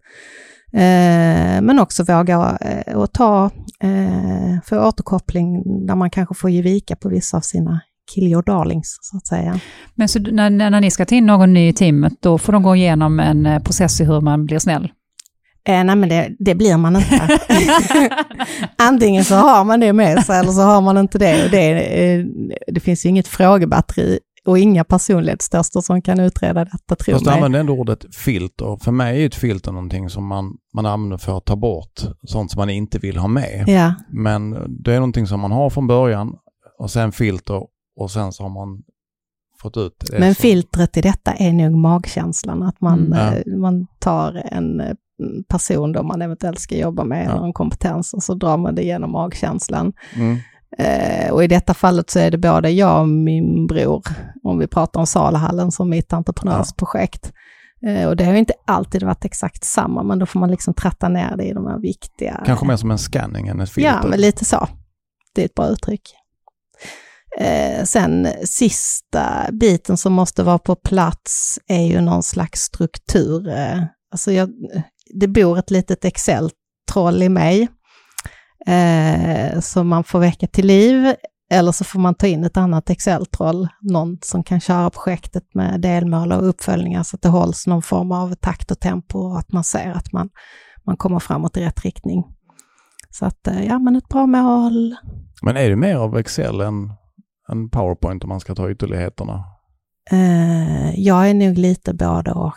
Eh, 0.74 1.62
men 1.62 1.80
också 1.80 2.04
våga 2.04 2.58
eh, 2.62 2.96
och 2.96 3.14
ta, 3.14 3.46
eh, 3.80 4.62
för 4.66 4.76
få 4.76 4.88
återkoppling 4.88 5.64
där 5.88 5.96
man 5.96 6.10
kanske 6.10 6.36
får 6.36 6.50
ge 6.50 6.62
vika 6.62 6.96
på 6.96 7.10
vissa 7.10 7.38
av 7.38 7.42
sina 7.42 7.82
kill 8.14 8.28
your 8.28 8.44
darlings, 8.44 8.98
så 9.02 9.18
att 9.18 9.28
säga. 9.28 9.60
Men 9.96 10.08
så 10.08 10.20
när, 10.20 10.50
när 10.50 10.82
ni 10.82 10.92
ska 10.92 11.06
ta 11.06 11.16
in 11.16 11.26
någon 11.26 11.54
ny 11.54 11.68
i 11.68 11.74
teamet, 11.74 12.14
då 12.20 12.38
får 12.38 12.54
de 12.54 12.64
gå 12.64 12.76
igenom 12.76 13.20
en 13.20 13.46
eh, 13.46 13.60
process 13.64 14.02
i 14.02 14.06
hur 14.06 14.22
man 14.22 14.46
blir 14.46 14.60
snäll? 14.60 14.92
Eh, 15.68 15.84
nej 15.84 15.96
men 15.96 16.10
det, 16.10 16.36
det 16.40 16.56
blir 16.56 16.78
man 16.78 16.96
inte. 16.96 17.40
Antingen 18.78 19.26
så 19.26 19.36
har 19.36 19.64
man 19.64 19.80
det 19.80 19.94
med 19.94 20.26
sig 20.26 20.40
eller 20.40 20.52
så 20.52 20.62
har 20.62 20.82
man 20.82 20.98
inte 20.98 21.18
det. 21.18 21.46
Och 21.46 21.52
det, 21.52 21.70
eh, 22.04 22.26
det 22.68 22.80
finns 22.80 23.06
ju 23.06 23.10
inget 23.10 23.28
frågebatteri 23.28 24.20
och 24.46 24.60
inga 24.60 24.84
personlighetstester 24.84 25.82
som 25.82 26.02
kan 26.02 26.20
utreda 26.20 26.66
detta, 26.66 26.96
tror 26.96 27.14
Fast 27.14 27.26
du 27.26 27.32
använder 27.32 27.60
ändå 27.60 27.74
ordet 27.74 28.16
filter. 28.16 28.78
För 28.84 28.92
mig 28.92 29.22
är 29.22 29.26
ett 29.26 29.36
filter 29.36 29.72
någonting 29.72 30.10
som 30.10 30.28
man, 30.28 30.54
man 30.74 30.86
använder 30.86 31.18
för 31.18 31.38
att 31.38 31.46
ta 31.46 31.56
bort 31.56 32.02
sånt 32.28 32.52
som 32.52 32.60
man 32.60 32.70
inte 32.70 33.00
vill 33.00 33.18
ha 33.18 33.28
med. 33.28 33.64
Ja, 33.68 33.94
Men 34.10 34.52
det 34.84 34.94
är 34.94 35.00
någonting 35.00 35.28
som 35.28 35.40
man 35.40 35.52
har 35.52 35.70
från 35.70 35.88
början 35.88 36.36
och 36.80 36.92
sen 36.92 37.12
filter 37.12 37.62
och 38.00 38.12
sen 38.12 38.32
så 38.32 38.44
har 38.44 38.50
man 38.50 38.84
fått 39.62 39.78
ut 39.78 40.04
det. 40.12 40.20
men 40.20 40.36
filtret 40.36 40.98
i 40.98 41.02
detta 41.02 41.32
är 41.34 41.54
nog 41.54 41.76
magkänslan, 41.78 42.64
att 42.64 42.82
man, 42.82 43.00
Mm, 43.14 43.34
eh, 43.34 43.58
man 43.58 43.88
tar 44.00 44.44
en 44.52 44.80
eh, 44.82 44.94
person 45.50 45.92
då 45.92 46.04
man 46.04 46.22
eventuellt 46.22 46.60
ska 46.60 46.78
jobba 46.78 47.04
med, 47.04 47.26
Ja. 47.26 47.32
eller 47.32 47.46
en 47.46 47.54
kompetens, 47.54 48.14
och 48.14 48.24
så 48.24 48.34
drar 48.34 48.58
man 48.58 48.76
det 48.76 48.84
genom 48.84 49.12
magkänslan. 49.12 49.94
Mm. 50.16 50.38
Eh, 50.78 51.32
och 51.34 51.44
i 51.44 51.48
detta 51.48 51.74
fallet 51.74 52.10
så 52.10 52.20
är 52.20 52.32
det 52.32 52.38
både 52.38 52.70
jag 52.70 53.02
och 53.02 53.08
min 53.10 53.68
bror, 53.68 54.04
om 54.44 54.58
vi 54.60 54.68
pratar 54.68 55.00
om 55.00 55.08
Salahallen 55.08 55.72
som 55.72 55.90
mitt 55.90 56.14
entreprenörsprojekt. 56.14 57.32
Eh, 57.88 58.08
och 58.08 58.16
det 58.16 58.24
har 58.26 58.34
inte 58.34 58.54
alltid 58.68 59.04
varit 59.04 59.26
exakt 59.26 59.64
samma, 59.64 60.04
men 60.04 60.20
då 60.20 60.26
får 60.26 60.40
man 60.40 60.52
liksom 60.52 60.74
tratta 60.74 61.10
ner 61.10 61.38
det 61.38 61.44
i 61.44 61.54
de 61.54 61.66
här 61.68 61.80
viktiga... 61.80 62.44
Kanske 62.46 62.66
mer 62.66 62.76
som 62.76 62.92
en 62.92 62.98
scanning 62.98 63.48
än 63.48 63.60
ett 63.60 63.70
filter. 63.72 63.90
Ja, 64.04 64.08
men 64.10 64.22
lite 64.22 64.46
så. 64.46 64.68
Det 65.36 65.42
är 65.42 65.46
ett 65.46 65.56
bra 65.56 65.68
uttryck. 65.68 66.02
Eh, 67.40 67.84
sen 67.84 68.28
sista 68.46 69.50
biten 69.52 69.98
som 69.98 70.14
måste 70.14 70.44
vara 70.44 70.60
på 70.60 70.76
plats 70.76 71.60
är 71.68 71.86
ju 71.86 72.02
någon 72.02 72.24
slags 72.24 72.62
struktur. 72.62 73.50
Eh, 73.50 73.84
alltså 74.12 74.32
jag, 74.32 74.50
det 75.14 75.28
bor 75.28 75.60
ett 75.60 75.72
litet 75.72 76.06
Excel-troll 76.06 77.24
i 77.24 77.30
mig 77.30 77.68
eh, 78.68 79.60
som 79.60 79.88
man 79.88 80.04
får 80.04 80.20
väcka 80.20 80.48
till 80.48 80.68
liv. 80.68 81.14
Eller 81.52 81.72
så 81.72 81.84
får 81.84 82.00
man 82.00 82.16
ta 82.16 82.28
in 82.28 82.44
ett 82.44 82.58
annat 82.58 82.90
Excel-troll, 82.90 83.68
någon 83.82 84.18
som 84.22 84.44
kan 84.44 84.60
köra 84.60 84.90
projektet 84.90 85.44
med 85.54 85.82
delmål 85.82 86.32
och 86.32 86.50
uppföljningar 86.50 87.04
så 87.04 87.16
att 87.16 87.22
det 87.22 87.30
hålls 87.30 87.68
någon 87.68 87.82
form 87.82 88.12
av 88.12 88.36
takt 88.36 88.72
och 88.72 88.80
tempo 88.80 89.20
och 89.20 89.40
att 89.40 89.52
man 89.52 89.64
ser 89.64 89.92
att 89.92 90.14
man, 90.14 90.30
man 90.86 90.98
kommer 90.98 91.20
framåt 91.20 91.58
i 91.58 91.62
rätt 91.62 91.86
riktning. 91.86 92.24
Så 93.10 93.26
att, 93.26 93.48
eh, 93.48 93.66
ja 93.66 93.80
men 93.80 93.96
ett 93.96 94.08
bra 94.08 94.26
mål. 94.26 94.96
Men 95.42 95.58
är 95.58 95.70
det 95.70 95.76
mer 95.76 95.96
av 95.96 96.18
Excel 96.18 96.62
än, 96.62 96.94
än 97.52 97.70
PowerPoint 97.70 98.24
om 98.24 98.30
man 98.30 98.40
ska 98.40 98.56
ta 98.56 98.72
ytterligheterna? 98.72 99.44
Eh, 100.12 101.00
jag 101.00 101.30
är 101.30 101.34
nog 101.34 101.58
lite 101.58 101.94
både 101.94 102.32
och. 102.32 102.56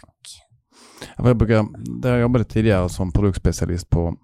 Jag 1.16 1.36
brukar, 1.36 1.66
där 2.00 2.10
jag 2.10 2.20
jobbade 2.20 2.44
tidigare 2.44 2.88
som 2.88 3.12
produktspecialist 3.12 3.90
på, 3.90 4.16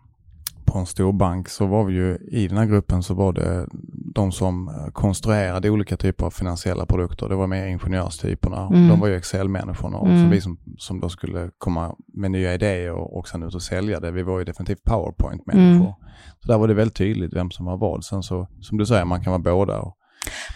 på 0.65 0.79
en 0.79 0.87
stor 0.87 1.13
bank 1.13 1.49
så 1.49 1.67
var 1.67 1.85
vi 1.85 1.95
ju 1.95 2.19
i 2.31 2.49
den 2.49 2.59
här 2.59 2.67
gruppen 2.67 3.03
så 3.03 3.15
var 3.15 3.33
det 3.33 3.67
de 4.15 4.33
som 4.33 4.69
eh, 4.69 4.93
konstruerade 4.93 5.71
olika 5.71 5.97
typer 5.97 6.27
av 6.27 6.31
finansiella 6.31 6.87
produkter. 6.87 7.29
Det 7.29 7.35
var 7.35 7.47
mer 7.47 7.67
ingenjörstyperna. 7.67 8.67
Mm. 8.67 8.89
De 8.89 9.01
var 9.01 9.09
ju 9.09 9.17
Excel-människorna 9.17 9.99
och 9.99 10.07
så 10.07 10.13
Mm. 10.13 10.31
vi 10.31 10.41
som, 10.41 10.59
som 10.79 11.01
då 11.01 11.09
skulle 11.09 11.51
komma 11.59 11.95
med 12.15 12.31
nya 12.31 12.55
idéer 12.55 12.93
och, 12.93 13.19
och 13.19 13.29
sen 13.29 13.43
ut 13.43 13.55
och 13.55 13.63
sälja 13.63 14.01
det. 14.01 14.11
Vi 14.11 14.23
var 14.23 14.39
ju 14.39 14.45
definitivt 14.45 14.85
PowerPoint-människor. 14.85 15.87
Mm. 15.87 15.93
Så 16.41 16.53
där 16.53 16.59
var 16.59 16.69
det 16.69 16.75
väldigt 16.75 16.97
tydligt 16.97 17.35
vem 17.35 17.51
som 17.51 17.67
var 17.67 17.77
vad. 17.77 18.05
Sen 18.05 18.23
så, 18.23 18.49
som 18.61 18.79
du 18.79 18.87
säger, 18.87 19.05
man 19.05 19.25
kan 19.25 19.31
vara 19.31 19.43
båda. 19.43 19.81
Och, 19.81 19.97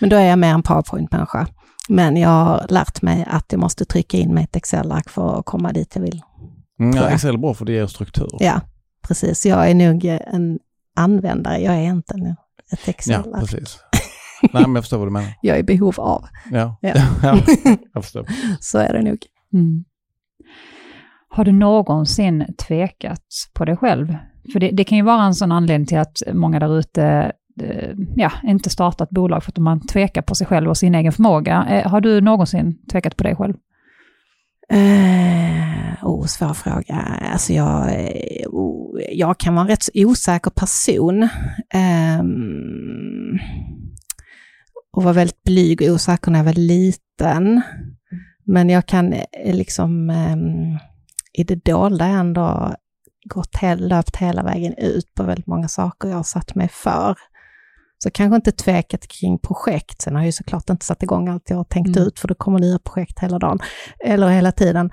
Men 0.01 0.11
då 0.11 0.17
är 0.17 0.25
jag 0.25 0.39
mer 0.39 0.49
en 0.55 0.63
PowerPoint-människa. 0.63 1.47
Men 1.89 2.17
jag 2.17 2.29
har 2.29 2.67
lärt 2.69 3.03
mig 3.03 3.27
att 3.31 3.53
jag 3.53 3.59
måste 3.61 3.85
trycka 3.85 4.17
in 4.17 4.35
mig 4.35 4.45
ett 4.45 4.57
Excel-ark 4.57 5.09
för 5.11 5.39
att 5.39 5.45
komma 5.45 5.73
dit 5.73 5.93
jag 5.95 6.03
vill. 6.03 6.23
mm, 6.81 6.97
ja. 6.97 7.09
Excel 7.11 7.35
är 7.35 7.39
bra 7.39 7.55
för 7.55 7.65
det 7.65 7.73
ger 7.73 7.87
struktur. 7.87 8.29
Ja, 8.39 8.61
precis. 9.09 9.47
Jag 9.47 9.71
är 9.71 9.75
nog 9.75 10.05
en 10.05 10.59
användare, 10.97 11.59
jag 11.59 11.75
är 11.75 11.83
inte 11.83 12.15
en, 12.15 12.27
ett 12.27 12.37
Ja, 12.87 12.91
Excel-ark. 12.91 13.41
precis. 13.41 13.79
Nej, 14.53 14.63
men 14.63 14.75
jag 14.75 14.85
förstår 14.85 14.99
vad 14.99 15.07
du 15.07 15.13
menar. 15.13 15.35
jag 15.43 15.57
är 15.57 15.61
i 15.61 15.63
behov 15.63 15.95
av. 16.01 16.25
Ja, 16.51 16.77
Ja. 16.81 16.93
ja. 17.23 17.39
jag 17.95 18.03
förstår. 18.05 18.27
Så 18.61 18.79
är 18.79 18.93
det 18.93 19.03
nog. 19.03 19.19
Mm. 19.55 19.85
Har 21.29 21.45
du 21.45 21.53
någonsin 21.53 22.45
tvekat 22.69 23.23
på 23.55 23.65
dig 23.65 23.77
själv? 23.77 24.17
För 24.53 24.61
det, 24.61 24.71
det 24.71 24.85
kan 24.85 24.99
ju 24.99 25.05
vara 25.05 25.23
en 25.25 25.35
sån 25.35 25.53
anledning 25.53 25.87
till 25.87 25.99
att 25.99 26.23
många 26.33 26.59
där 26.61 26.79
ute 26.79 27.33
Eh, 27.61 27.91
ja, 28.17 28.33
inte 28.43 28.71
starta 28.71 29.05
ett 29.05 29.11
bolag 29.11 29.45
för 29.45 29.53
att 29.53 29.59
man 29.59 29.87
tvekar 29.87 30.23
på 30.23 30.35
sig 30.35 30.47
själv 30.47 30.71
och 30.71 30.77
sin 30.77 30.95
egen 30.95 31.13
förmåga. 31.13 31.67
Eh, 31.71 31.91
har 31.91 32.01
du 32.01 32.21
någonsin 32.21 32.79
tvekat 32.93 33.17
på 33.17 33.25
dig 33.25 33.37
själv? 33.37 33.55
Eh, 34.71 36.05
oh, 36.05 36.27
svår 36.27 36.55
fråga. 36.55 36.95
Alltså 37.33 37.53
jag, 37.53 37.89
eh, 37.89 38.47
oh, 38.47 39.01
jag 39.13 39.39
kan 39.39 39.55
vara 39.55 39.63
en 39.63 39.69
rätt 39.69 39.83
så 39.83 39.91
osäker 39.95 40.51
person. 40.51 41.29
Ehm, 41.75 43.39
och 44.93 45.03
var 45.03 45.13
väldigt 45.13 45.43
blyg 45.43 45.83
och 45.83 45.89
osäker 45.89 46.31
när 46.31 46.39
jag 46.39 46.45
var 46.45 46.53
liten. 46.53 47.63
Men 48.47 48.71
jag 48.71 48.87
kan 48.87 49.15
liksom 49.45 50.11
ehm, 50.11 50.79
i 51.33 51.45
det 51.45 51.65
dolda 51.65 52.05
ändå 52.05 52.75
gått 53.25 53.57
hel, 53.57 53.89
löpt 53.89 54.17
hela 54.17 54.43
vägen 54.43 54.75
ut 54.79 55.15
på 55.15 55.23
väldigt 55.23 55.47
många 55.47 55.69
saker 55.69 56.09
jag 56.09 56.17
har 56.17 56.23
satt 56.23 56.55
mig 56.55 56.69
för. 56.69 57.17
Så 57.99 58.11
kanske 58.11 58.37
inte 58.37 58.53
tvekat 58.53 59.09
kring 59.09 59.39
projekt. 59.39 60.03
Sen 60.03 60.15
har 60.15 60.21
jag 60.23 60.27
ju 60.27 60.33
såklart 60.33 60.71
inte 60.71 60.85
satt 60.87 61.03
igång 61.03 61.29
allt 61.29 61.51
jag 61.51 61.57
har 61.57 61.65
tänkt 61.65 61.97
Mm. 61.97 62.09
ut, 62.09 62.19
för 62.19 62.29
det 62.29 62.35
kommer 62.35 62.59
nya 62.59 62.79
projekt 62.79 63.19
hela 63.21 63.39
dagen, 63.39 63.59
eller 64.05 64.29
hela 64.29 64.53
tiden. 64.53 64.91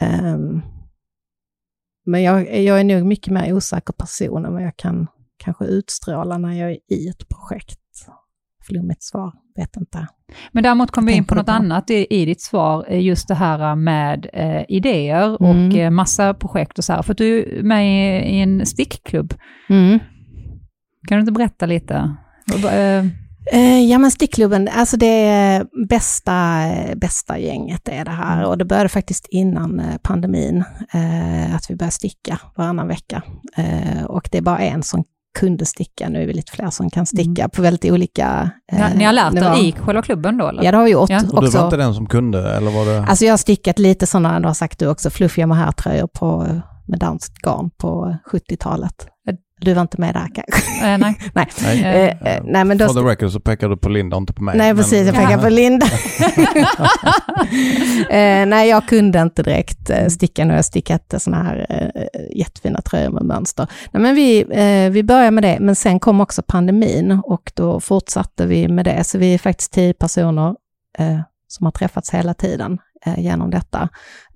Ehm, 0.00 0.62
men 2.06 2.22
jag, 2.22 2.62
jag 2.62 2.80
är 2.80 2.84
nog 2.84 3.06
mycket 3.06 3.32
mer 3.32 3.52
osäker 3.52 3.92
person 3.92 4.44
än 4.44 4.52
vad 4.52 4.62
jag 4.62 4.76
kan 4.76 5.06
kanske 5.36 5.64
utstråla 5.64 6.38
när 6.38 6.52
jag 6.52 6.70
är 6.70 6.78
i 6.92 7.08
ett 7.08 7.28
projekt. 7.28 7.78
Flummigt 8.66 9.02
svar, 9.02 9.32
vet 9.56 9.76
inte. 9.76 10.06
Men 10.52 10.62
däremot 10.62 10.90
kom 10.90 11.06
vi 11.06 11.12
in 11.12 11.24
på 11.24 11.28
på 11.28 11.34
något 11.34 11.46
bara. 11.46 11.56
annat 11.56 11.90
i, 11.90 12.06
i 12.10 12.24
ditt 12.24 12.40
svar, 12.40 12.84
eh, 12.88 13.00
just 13.00 13.28
det 13.28 13.34
här 13.34 13.76
med 13.76 14.26
eh, 14.32 14.64
idéer 14.68 15.42
och 15.42 15.50
Mm. 15.54 15.76
eh, 15.76 15.90
massa 15.90 16.34
projekt 16.34 16.78
och 16.78 16.84
så 16.84 16.92
här. 16.92 17.02
För 17.02 17.14
du 17.14 17.58
är 17.58 17.62
med 17.62 17.86
i, 17.86 18.28
i 18.36 18.40
en 18.40 18.66
stickklubb. 18.66 19.34
Mm. 19.68 19.98
Kan 21.08 21.16
du 21.16 21.20
inte 21.20 21.32
berätta 21.32 21.66
lite? 21.66 22.16
Eh, 22.54 23.04
Eh, 23.52 23.80
ja 23.90 23.98
men 23.98 24.10
stickklubben, 24.10 24.68
alltså 24.72 24.96
det 24.96 25.62
bästa, 25.88 26.64
bästa 26.96 27.38
gänget 27.38 27.88
är 27.88 28.04
det 28.04 28.10
här 28.10 28.44
och 28.44 28.58
det 28.58 28.64
började 28.64 28.88
faktiskt 28.88 29.26
innan 29.30 29.80
eh, 29.80 29.96
pandemin 30.02 30.64
eh, 30.94 31.54
att 31.54 31.70
vi 31.70 31.76
började 31.76 31.92
sticka 31.94 32.40
varannan 32.56 32.88
vecka. 32.88 33.22
Eh, 33.56 34.04
och 34.04 34.28
det 34.32 34.38
är 34.38 34.42
bara 34.42 34.58
en 34.58 34.82
som 34.82 35.04
kunde 35.38 35.64
sticka, 35.66 36.08
nu 36.08 36.22
är 36.22 36.26
vi 36.26 36.32
lite 36.32 36.52
fler 36.52 36.70
som 36.70 36.90
kan 36.90 37.06
sticka 37.06 37.48
på 37.48 37.62
väldigt 37.62 37.92
olika 37.92 38.50
ni- 38.72 38.78
ni 38.98 39.04
har 39.04 39.12
lärt 39.12 39.32
er 39.36 39.64
i 39.64 39.72
själva 39.72 40.02
klubben 40.02 40.38
då? 40.38 40.48
Eller? 40.48 40.62
Ja 40.62 40.70
det 40.70 40.76
har 40.76 40.84
vi 40.84 40.90
gjort. 40.90 41.10
Ja. 41.10 41.16
Och 41.32 41.42
du 41.42 41.50
var 41.58 41.64
inte 41.64 41.76
den 41.76 41.94
som 41.94 42.06
kunde, 42.06 42.56
eller 42.56 42.70
var 42.70 42.84
det? 42.86 43.00
Alltså 43.08 43.24
jag 43.24 43.32
har 43.32 43.38
stickat 43.38 43.78
lite 43.78 44.06
sådana, 44.06 44.40
du 44.40 44.46
har 44.46 44.54
sagt 44.54 44.78
du 44.78 44.86
också, 44.88 45.10
fluffiga 45.10 45.46
mohairtröjor 45.46 46.06
på, 46.06 46.46
med 46.86 46.98
danskt 46.98 47.38
garn 47.42 47.70
på 47.78 48.16
70-talet. 48.32 49.06
Du 49.60 49.74
var 49.74 49.82
inte 49.82 50.00
med 50.00 50.14
där 50.14 50.28
kanske? 50.34 50.86
Eh, 50.86 50.98
nej. 50.98 51.18
Nej. 51.34 51.46
Nej. 51.62 51.82
Eh, 51.82 52.34
eh, 52.36 52.42
nej 52.44 52.64
men 52.64 52.78
då 52.78 52.86
For 52.86 52.94
the 52.94 53.00
record 53.08 53.30
så 53.32 53.40
pekar 53.40 53.68
du 53.68 53.76
på 53.76 53.88
Linda 53.88 54.16
och 54.16 54.20
inte 54.22 54.32
på 54.32 54.42
mig. 54.42 54.58
Nej, 54.58 54.66
men- 54.74 54.76
precis. 54.76 55.06
Jag 55.06 55.16
Ja. 55.16 55.20
pekar 55.20 55.38
på 55.42 55.48
Linda. 55.48 55.86
eh, 58.10 58.46
nej, 58.46 58.68
jag 58.68 58.88
kunde 58.88 59.22
inte 59.22 59.42
direkt 59.42 59.90
sticka 60.10 60.44
nu. 60.44 60.50
Jag 60.52 60.58
har 60.58 60.62
stickat 60.62 61.14
sådana 61.18 61.42
här 61.42 61.66
jättefina 62.34 62.80
tröjor 62.80 63.10
med 63.10 63.22
mönster. 63.24 63.66
Nej, 63.92 64.02
men 64.02 64.14
vi, 64.14 64.44
vi 64.92 65.02
började 65.02 65.30
med 65.30 65.44
det, 65.44 65.56
men 65.60 65.76
sen 65.76 66.00
kom 66.00 66.20
också 66.20 66.42
pandemin 66.42 67.20
och 67.24 67.52
då 67.54 67.80
fortsatte 67.80 68.46
vi 68.46 68.68
med 68.68 68.84
det. 68.84 69.04
Så 69.04 69.18
vi 69.18 69.34
är 69.34 69.38
faktiskt 69.38 69.72
tio 69.72 69.92
personer 69.94 70.54
som 71.48 71.66
har 71.66 71.72
träffats 71.72 72.10
hela 72.10 72.34
tiden 72.34 72.78
genom 73.16 73.50
detta. 73.50 73.88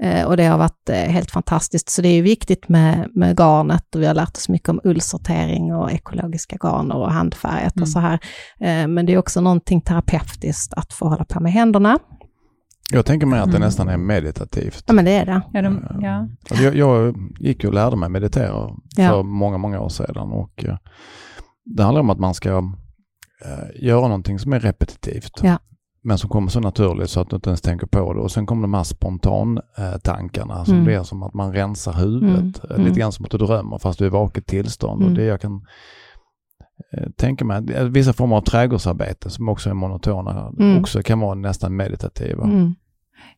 Eh, 0.03 0.25
och 0.27 0.37
det 0.37 0.45
har 0.45 0.59
varit 0.59 0.89
eh, 0.89 0.97
helt 0.97 1.31
fantastiskt. 1.31 1.91
Så 1.91 2.03
det 2.03 2.09
är 2.09 2.15
ju 2.15 2.23
viktigt 2.23 2.69
med, 2.69 3.09
med 3.15 3.37
garnet 3.39 3.95
och 3.95 4.03
vi 4.03 4.07
har 4.07 4.15
lärt 4.15 4.37
oss 4.37 4.49
mycket 4.49 4.69
om 4.69 4.81
ullsortering 4.85 5.75
och 5.75 5.93
ekologiska 5.93 6.57
garner 6.63 6.97
och 6.97 7.13
handfärgat 7.13 7.77
Mm. 7.77 7.83
och 7.83 7.89
så 7.89 7.99
här. 7.99 8.19
Eh, 8.61 8.87
men 8.89 9.07
det 9.07 9.13
är 9.13 9.19
också 9.19 9.41
någonting 9.41 9.81
terapeutiskt 9.81 10.75
att 10.75 10.93
få 10.93 11.09
hålla 11.09 11.25
på 11.25 11.41
med 11.41 11.53
händerna. 11.53 11.99
Jag 12.93 13.07
tänker 13.07 13.27
mig 13.27 13.41
att 13.41 13.51
det 13.51 13.57
Mm. 13.57 13.67
nästan 13.67 13.89
är 13.89 13.97
meditativt. 13.97 14.85
Ja 14.87 14.93
men 14.93 15.05
det 15.05 15.11
är 15.11 15.27
det. 15.27 15.43
Ja, 15.53 15.63
de, 15.63 15.85
ja. 16.01 16.29
Alltså 16.51 16.65
jag, 16.65 16.77
jag 16.77 17.15
gick 17.41 17.65
och 17.65 17.75
lärde 17.75 17.97
mig 17.97 18.09
meditera 18.09 18.71
Ja. 18.97 19.09
för 19.09 19.23
många, 19.23 19.59
många 19.59 19.81
år 19.81 19.89
sedan 19.89 20.33
och 20.33 20.65
eh, 20.65 20.77
det 21.65 21.83
handlar 21.83 22.01
om 22.01 22.11
att 22.11 22.19
man 22.19 22.35
ska 22.35 22.59
eh, 23.45 23.85
göra 23.87 24.01
någonting 24.01 24.39
som 24.39 24.53
är 24.53 24.61
repetitivt. 24.61 25.41
Ja. 25.43 25.59
Men 26.05 26.19
som 26.19 26.31
kommer 26.31 26.49
så 26.49 26.61
naturligt 26.61 27.11
så 27.11 27.21
att 27.21 27.31
du 27.31 27.37
inte 27.37 27.51
ens 27.51 27.61
tänker 27.61 27.87
på 27.87 28.13
det. 28.13 28.21
Och 28.21 28.31
sen 28.31 28.47
kommer 28.47 28.63
de 28.63 28.75
här 28.75 28.83
spontantankarna 28.83 30.65
som 30.65 30.75
Mm. 30.75 30.85
blir 30.85 31.03
som 31.03 31.23
att 31.23 31.35
man 31.35 31.53
rensar 31.53 31.93
huvudet. 31.93 32.39
Mm. 32.41 32.53
Eh, 32.71 32.75
Mm. 32.75 32.87
Lite 32.87 33.01
grann 33.01 33.13
som 33.13 33.25
att 33.25 33.31
du 33.31 33.39
drömmer 33.39 33.79
fast 33.79 33.99
du 33.99 34.05
är 34.05 34.09
i 34.09 34.11
vaket 34.11 34.47
tillstånd. 34.47 35.03
Och 35.03 35.09
Mm. 35.09 35.15
det 35.19 35.25
jag 35.25 35.41
kan 35.41 35.67
eh, 36.93 37.09
tänka 37.17 37.45
mig, 37.45 37.63
eh, 37.75 37.85
vissa 37.85 38.13
former 38.13 38.37
av 38.37 38.41
trädgårdsarbete 38.41 39.31
som 39.31 39.49
också 39.49 39.71
är 39.71 39.75
monotona, 39.75 40.53
Mm. 40.59 40.79
också 40.81 41.03
kan 41.03 41.21
vara 41.21 41.35
nästan 41.35 41.77
meditativa. 41.77 42.45
Mm. 42.45 42.75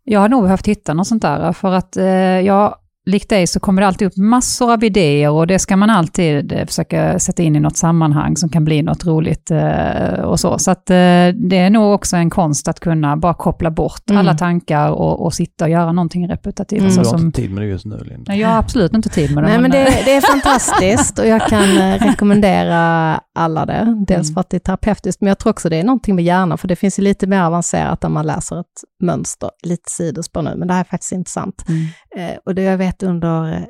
Jag 0.04 0.20
har 0.20 0.28
nog 0.28 0.42
behövt 0.42 0.66
hitta 0.68 0.94
något 0.94 1.06
sånt 1.06 1.22
där, 1.22 1.52
för 1.52 1.72
att 1.72 1.96
eh, 1.96 2.04
jag 2.40 2.74
likt 3.06 3.28
dig 3.30 3.46
så 3.46 3.60
kommer 3.60 3.82
det 3.82 3.88
alltid 3.88 4.06
upp 4.08 4.16
massor 4.16 4.72
av 4.72 4.84
idéer 4.84 5.30
och 5.30 5.46
det 5.46 5.58
ska 5.58 5.76
man 5.76 5.90
alltid 5.90 6.52
eh, 6.52 6.66
försöka 6.66 7.18
sätta 7.18 7.42
in 7.42 7.56
i 7.56 7.60
något 7.60 7.76
sammanhang 7.76 8.36
som 8.36 8.48
kan 8.48 8.64
bli 8.64 8.82
något 8.82 9.06
roligt 9.06 9.50
eh, 9.50 10.20
och 10.24 10.40
så. 10.40 10.58
Så 10.58 10.70
att 10.70 10.90
eh, 10.90 10.94
det 11.34 11.56
är 11.56 11.70
nog 11.70 11.94
också 11.94 12.16
en 12.16 12.30
konst 12.30 12.68
att 12.68 12.80
kunna 12.80 13.16
bara 13.16 13.34
koppla 13.34 13.70
bort 13.70 14.10
Mm. 14.10 14.20
alla 14.20 14.34
tankar 14.34 14.90
och, 14.90 15.24
och 15.24 15.34
sitta 15.34 15.64
och 15.64 15.70
göra 15.70 15.92
någonting 15.92 16.28
repetitivt. 16.28 16.80
Mm. 16.80 16.90
Så 16.90 17.00
Du 17.00 17.06
har 17.08 17.18
som, 17.18 17.26
inte 17.26 17.40
tid 17.40 17.50
med 17.50 17.62
det 17.62 17.68
just 17.68 17.84
nu 17.86 17.96
Linda. 17.96 18.24
Nej, 18.28 18.40
jag 18.40 18.48
har 18.48 18.58
absolut 18.58 18.94
inte 18.94 19.08
tid 19.08 19.34
med 19.34 19.44
det. 19.44 19.48
Nej 19.48 19.58
men 19.60 19.72
eh, 19.72 19.84
det, 19.84 20.02
det 20.04 20.16
är 20.16 20.20
fantastiskt 20.20 21.18
och 21.18 21.26
jag 21.26 21.48
kan 21.48 21.66
rekommendera 21.98 23.20
alla 23.34 23.66
det. 23.66 24.04
Dels 24.08 24.28
Mm. 24.28 24.34
för 24.34 24.40
att 24.40 24.50
det 24.50 24.56
är 24.56 24.58
terapeutiskt, 24.58 25.20
men 25.20 25.28
jag 25.28 25.38
tror 25.38 25.50
också 25.52 25.68
det 25.68 25.76
är 25.76 25.84
någonting 25.84 26.14
med 26.14 26.24
hjärnan, 26.24 26.58
för 26.58 26.68
det 26.68 26.76
finns 26.76 26.98
ju 26.98 27.02
lite 27.02 27.26
mer 27.26 27.40
avancerat 27.42 28.02
när 28.02 28.10
man 28.10 28.26
läser 28.26 28.60
ett 28.60 28.66
mönster, 29.02 29.50
lite 29.62 29.90
sidospår 29.90 30.42
nu, 30.42 30.54
men 30.56 30.68
det 30.68 30.74
här 30.74 30.80
är 30.80 30.84
faktiskt 30.84 31.12
intressant. 31.12 31.64
Mm. 31.68 31.84
Eh, 32.30 32.38
och 32.46 32.54
det 32.54 32.62
jag 32.62 32.78
vet 32.78 33.02
under 33.02 33.66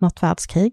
något 0.00 0.22
världskrig 0.22 0.72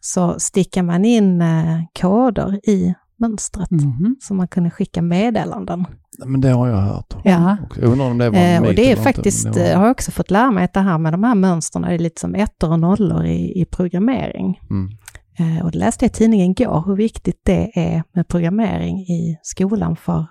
så 0.00 0.38
stickar 0.38 0.82
man 0.82 1.04
in 1.04 1.40
eh, 1.42 1.78
koder 2.00 2.60
i 2.70 2.94
mönstret, 3.18 3.70
Mhm. 3.70 4.16
så 4.20 4.34
man 4.34 4.48
kunde 4.48 4.70
skicka 4.70 5.02
meddelanden. 5.02 5.84
Men 6.26 6.40
det 6.40 6.48
har 6.50 6.68
jag 6.68 6.76
hört. 6.76 7.14
Ja. 7.24 7.56
Och 7.70 7.76
Jag 7.78 7.90
undrar 7.92 8.06
om 8.06 8.18
det 8.18 8.30
var 8.30 8.38
en 8.38 8.62
Eh, 8.64 8.68
och 8.68 8.74
det 8.74 8.86
är 8.86 8.90
inte, 8.90 9.02
faktiskt, 9.02 9.44
men 9.44 9.52
det 9.54 9.60
var- 9.60 9.68
eh, 9.70 9.76
har 9.76 9.84
jag 9.84 9.90
också 9.90 10.10
fått 10.10 10.30
lära 10.30 10.50
mig 10.50 10.64
att 10.64 10.72
det 10.72 10.80
här 10.80 10.98
med 10.98 11.12
de 11.12 11.24
här 11.24 11.34
mönstren 11.34 11.84
är 11.84 11.98
lite 11.98 12.20
som 12.20 12.34
ettor 12.34 12.70
och 12.72 12.80
nollor 12.80 13.24
i, 13.24 13.60
i 13.60 13.64
programmering. 13.64 14.60
Mm. 14.70 14.90
Eh, 15.38 15.64
Och 15.64 15.70
det 15.70 15.78
läste 15.78 16.04
jag 16.04 16.10
i 16.10 16.12
tidningen 16.14 16.50
igår, 16.50 16.82
hur 16.86 16.96
viktigt 16.96 17.40
det 17.44 17.70
är 17.78 18.02
med 18.12 18.28
programmering 18.28 18.98
i 18.98 19.38
skolan 19.42 19.96
för 19.96 20.26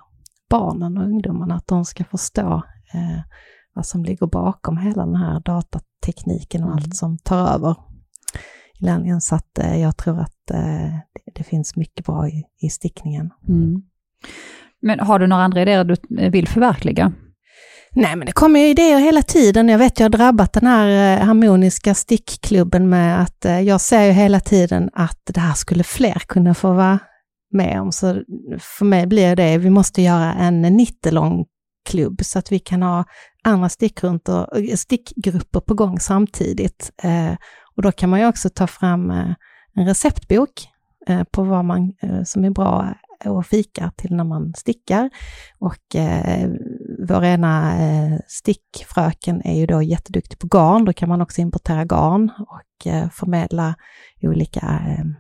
barnen 0.50 0.98
och 0.98 1.04
ungdomarna, 1.04 1.56
att 1.56 1.68
de 1.68 1.86
ska 1.86 2.04
förstå 2.04 2.64
eh, 2.94 3.22
vad 3.74 3.86
som 3.86 4.04
ligger 4.04 4.28
bakom 4.28 4.78
hela 4.78 5.06
den 5.06 5.16
här 5.16 5.40
datatekniken 5.40 6.64
och 6.64 6.70
Mm. 6.70 6.84
allt 6.84 6.96
som 6.96 7.18
tar 7.18 7.48
över 7.48 7.76
i 8.80 8.86
lärningen. 8.86 9.22
Så 9.22 9.36
att 9.36 9.60
eh, 9.60 9.82
jag 9.82 9.98
tror 9.98 10.20
att 10.20 10.52
eh, 10.52 10.96
det, 11.36 11.44
finns 11.44 11.76
mycket 11.76 12.06
bra 12.06 12.28
i, 12.30 12.44
i 12.62 12.70
stickningen. 12.70 13.32
Mm. 13.48 13.84
Men 14.82 15.00
har 15.00 15.20
du 15.20 15.28
några 15.28 15.44
andra 15.44 15.62
idéer 15.62 15.84
du 15.84 16.30
vill 16.30 16.48
förverkliga? 16.48 17.12
Nej, 17.98 18.16
men 18.16 18.26
det 18.26 18.32
kommer 18.32 18.60
ju 18.60 18.68
idéer 18.68 19.00
hela 19.00 19.22
tiden. 19.22 19.70
Jag 19.70 19.78
vet, 19.78 20.00
jag 20.00 20.06
har 20.06 20.10
drabbat 20.10 20.54
den 20.54 20.68
här 20.68 21.18
eh, 21.20 21.26
harmoniska 21.26 21.94
stickklubben 21.94 22.90
med 22.90 23.22
att 23.22 23.46
eh, 23.46 23.62
jag 23.62 23.82
ser 23.82 24.04
ju 24.04 24.12
hela 24.12 24.40
tiden 24.40 24.90
att 24.94 25.22
det 25.34 25.40
här 25.40 25.54
skulle 25.54 25.84
fler 25.84 26.20
kunna 26.28 26.54
få 26.54 26.74
vara 26.74 27.00
med 27.52 27.82
om. 27.82 27.92
Så 27.92 28.24
för 28.60 28.86
mig 28.86 29.08
blir 29.08 29.36
det, 29.36 29.58
vi 29.58 29.70
måste 29.70 30.02
göra 30.02 30.34
en 30.34 30.62
90 30.62 31.12
lång 31.12 31.46
klubb 31.90 32.20
så 32.24 32.40
att 32.40 32.52
vi 32.52 32.60
kan 32.60 32.84
ha 32.84 33.06
andra 33.44 33.70
eh, 33.82 34.76
stickgrupper, 34.76 35.60
på 35.60 35.74
gång 35.74 36.00
samtidigt. 36.00 36.92
Och 37.76 37.82
då 37.82 37.92
kan 37.92 38.10
man 38.10 38.20
ju 38.20 38.28
också 38.28 38.50
ta 38.50 38.68
fram 38.68 39.12
en 39.76 39.86
receptbok 39.88 40.52
på 41.32 41.44
vad 41.44 41.66
man, 41.66 41.94
som 42.26 42.46
är 42.46 42.50
bra 42.50 42.96
att 43.20 43.48
fika 43.48 43.92
till 43.96 44.16
när 44.16 44.24
man 44.24 44.54
stickar. 44.58 45.10
Och 45.60 45.96
eh, 45.96 46.50
vår 47.08 47.24
ena 47.24 47.80
eh, 47.80 48.20
stickfröken 48.28 49.42
är 49.42 49.60
ju 49.60 49.66
då 49.66 49.82
jätteduktig 49.82 50.40
på 50.40 50.48
garn. 50.48 50.86
Då 50.86 50.94
kan 50.94 51.10
man 51.10 51.22
också 51.22 51.42
importera 51.42 51.86
garn 51.86 52.32
och 52.40 52.88
eh, 52.88 53.10
förmedla 53.10 53.76
olika 54.22 54.60
ehm, 54.60 55.16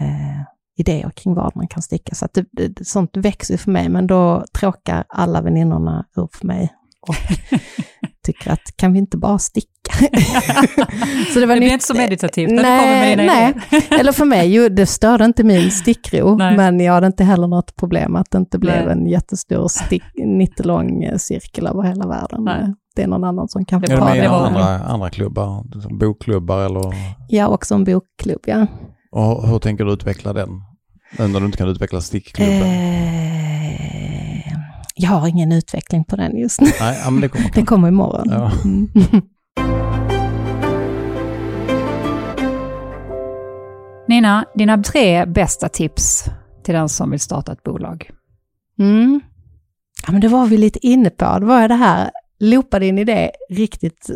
eh, 0.00 0.42
idéer 0.76 1.10
kring 1.10 1.34
vad 1.34 1.56
man 1.56 1.68
kan 1.68 1.82
sticka. 1.82 2.14
Så 2.14 2.24
att 2.24 2.34
det, 2.34 2.46
det, 2.52 2.86
sånt 2.86 3.16
växer 3.16 3.54
ju 3.54 3.58
för 3.58 3.70
mig, 3.70 3.88
men 3.88 4.06
då 4.06 4.44
tråkar 4.58 5.04
alla 5.08 5.42
väninnorna 5.42 6.06
upp 6.14 6.34
för 6.34 6.46
mig 6.46 6.72
och 7.00 7.14
tycker 8.26 8.50
att 8.50 8.76
kan 8.76 8.92
vi 8.92 8.98
inte 8.98 9.16
bara 9.16 9.38
sticka? 9.38 9.70
så 11.34 11.40
Det 11.40 11.46
blir 11.46 11.60
nytt- 11.60 11.72
inte 11.72 11.84
så 11.86 11.94
meditativt 11.94 12.50
när 12.50 12.56
du 12.56 12.62
kommer 12.62 13.16
med 13.16 13.16
nej, 13.18 13.54
idéer. 13.70 14.00
eller 14.00 14.12
för 14.12 14.24
mig, 14.24 14.48
ju, 14.48 14.68
det 14.68 14.86
störde 14.86 15.24
inte 15.24 15.44
min 15.44 15.70
stickro, 15.82 16.36
Nej. 16.36 16.56
men 16.56 16.80
jag 16.80 16.92
hade 16.92 17.06
inte 17.06 17.24
heller 17.24 17.46
något 17.46 17.76
problem 17.76 18.16
att 18.16 18.30
det 18.30 18.38
inte 18.38 18.58
blev 18.58 18.84
Nej. 18.84 18.92
en 18.92 19.06
jättestor 19.06 19.68
stick, 19.68 20.02
90 20.26 20.66
lång 20.66 21.02
eh, 21.04 21.16
cirkel 21.16 21.66
över 21.66 21.82
hela 21.82 22.06
världen. 22.06 22.44
Nej. 22.44 22.74
Det 22.96 23.02
är 23.02 23.06
någon 23.06 23.24
annan 23.24 23.48
som 23.48 23.64
kan 23.64 23.80
få 23.80 23.86
Det 23.86 23.92
Är 23.92 23.96
ta 23.98 24.04
med 24.04 24.16
i 24.16 24.20
det. 24.20 24.28
var- 24.28 24.46
andra, 24.46 24.64
andra 24.84 25.10
klubbar? 25.10 25.80
Som 25.82 25.98
Bokklubbar 25.98 26.66
eller? 26.66 26.94
Ja, 27.28 27.48
också 27.48 27.74
en 27.74 27.84
bokklubb, 27.84 28.40
ja. 28.46 28.66
Och 29.12 29.48
hur 29.48 29.58
tänker 29.58 29.84
du 29.84 29.92
utveckla 29.92 30.32
den? 30.32 30.48
Nu 31.18 31.28
när 31.28 31.40
du 31.40 31.46
inte 31.46 31.58
kan 31.58 31.68
utveckla 31.68 32.00
stickklubben? 32.00 32.62
Eh, 32.62 34.35
jag 34.98 35.10
har 35.10 35.28
ingen 35.28 35.52
utveckling 35.52 36.04
på 36.04 36.16
den 36.16 36.36
just 36.36 36.60
nu. 36.60 36.70
Nej, 36.80 36.98
men 37.04 37.20
det 37.20 37.28
kommer 37.28 37.44
kanske. 37.52 37.62
kommer 37.62 37.88
imorgon. 37.88 38.26
Ja. 38.30 38.52
Mm. 38.64 38.88
Nina, 44.08 44.44
dina 44.54 44.82
tre 44.82 45.26
bästa 45.26 45.68
tips 45.68 46.24
till 46.64 46.74
den 46.74 46.88
som 46.88 47.10
vill 47.10 47.20
starta 47.20 47.52
ett 47.52 47.62
bolag? 47.62 48.10
Mm. 48.78 49.20
Ja, 50.06 50.12
men 50.12 50.20
det 50.20 50.28
var 50.28 50.46
vi 50.46 50.56
lite 50.56 50.86
inne 50.86 51.10
på. 51.10 51.38
Det 51.38 51.46
var 51.46 51.68
det 51.68 51.74
här, 51.74 52.10
loopa 52.38 52.78
din 52.78 52.98
idé 52.98 53.30
riktigt 53.50 54.10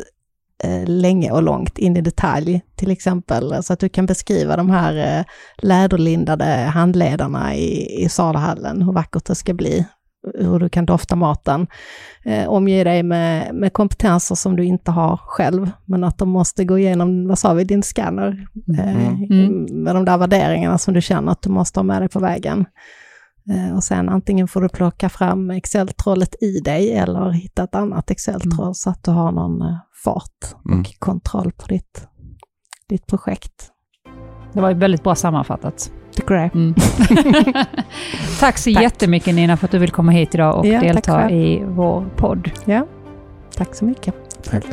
eh, 0.64 0.88
länge 0.88 1.30
och 1.30 1.42
långt 1.42 1.78
in 1.78 1.96
i 1.96 2.00
detalj, 2.00 2.60
till 2.76 2.90
exempel, 2.90 3.62
så 3.62 3.72
att 3.72 3.80
du 3.80 3.88
kan 3.88 4.06
beskriva 4.06 4.56
de 4.56 4.70
här 4.70 5.18
eh, 5.18 5.24
läderlindade 5.58 6.44
handledarna 6.74 7.54
i, 7.54 8.02
i 8.04 8.08
saluhallen, 8.08 8.82
hur 8.82 8.92
vackert 8.92 9.24
det 9.24 9.34
ska 9.34 9.54
bli, 9.54 9.86
hur 10.38 10.58
du 10.58 10.68
kan 10.68 10.86
dofta 10.86 11.16
maten. 11.16 11.66
Eh, 12.24 12.48
omge 12.48 12.84
dig 12.84 13.02
med, 13.02 13.54
med 13.54 13.72
kompetenser 13.72 14.34
som 14.34 14.56
du 14.56 14.64
inte 14.64 14.90
har 14.90 15.16
själv, 15.16 15.70
men 15.84 16.04
att 16.04 16.18
de 16.18 16.28
måste 16.28 16.64
gå 16.64 16.78
igenom, 16.78 17.28
vad 17.28 17.38
sa 17.38 17.52
vi, 17.54 17.64
din 17.64 17.82
scanner, 17.82 18.46
eh, 18.78 19.08
Mm. 19.30 19.66
med 19.84 19.94
de 19.94 20.04
där 20.04 20.18
värderingarna 20.18 20.78
som 20.78 20.94
du 20.94 21.00
känner 21.00 21.32
att 21.32 21.42
du 21.42 21.50
måste 21.50 21.78
ha 21.80 21.84
med 21.84 22.02
dig 22.02 22.08
på 22.08 22.20
vägen. 22.20 22.64
Eh, 23.50 23.76
Och 23.76 23.84
sen 23.84 24.08
antingen 24.08 24.48
får 24.48 24.60
du 24.60 24.68
plocka 24.68 25.08
fram 25.08 25.50
Excel-trollet 25.50 26.34
i 26.42 26.60
dig 26.60 26.92
eller 26.92 27.30
hitta 27.30 27.64
ett 27.64 27.74
annat 27.74 28.10
Excel-troll 28.10 28.74
så 28.74 28.90
att 28.90 29.04
du 29.04 29.10
har 29.10 29.32
någon 29.32 29.62
eh, 29.62 29.76
fart 30.04 30.54
Mm. 30.68 30.80
och 30.80 30.86
kontroll 30.98 31.52
på 31.52 31.66
ditt, 31.66 32.06
ditt 32.88 33.06
projekt. 33.06 33.70
Det 34.52 34.60
var 34.60 34.74
väldigt 34.74 35.02
bra 35.02 35.14
sammanfattat. 35.14 35.92
Du 36.16 36.22
det? 36.34 36.50
Mm. 36.54 36.74
tack 38.40 38.58
så 38.58 38.74
Tack. 38.74 38.82
jättemycket 38.82 39.34
Nina 39.34 39.56
för 39.56 39.64
att 39.66 39.70
du 39.70 39.78
vill 39.78 39.90
komma 39.90 40.12
hit 40.12 40.34
idag 40.34 40.58
och 40.58 40.66
Ja, 40.66 40.80
delta 40.80 41.30
i 41.30 41.62
vår 41.66 42.04
podd. 42.16 42.50
Ja, 42.64 42.86
tack 43.56 43.74
så 43.74 43.84
mycket. 43.84 44.14
Tack. 44.50 44.64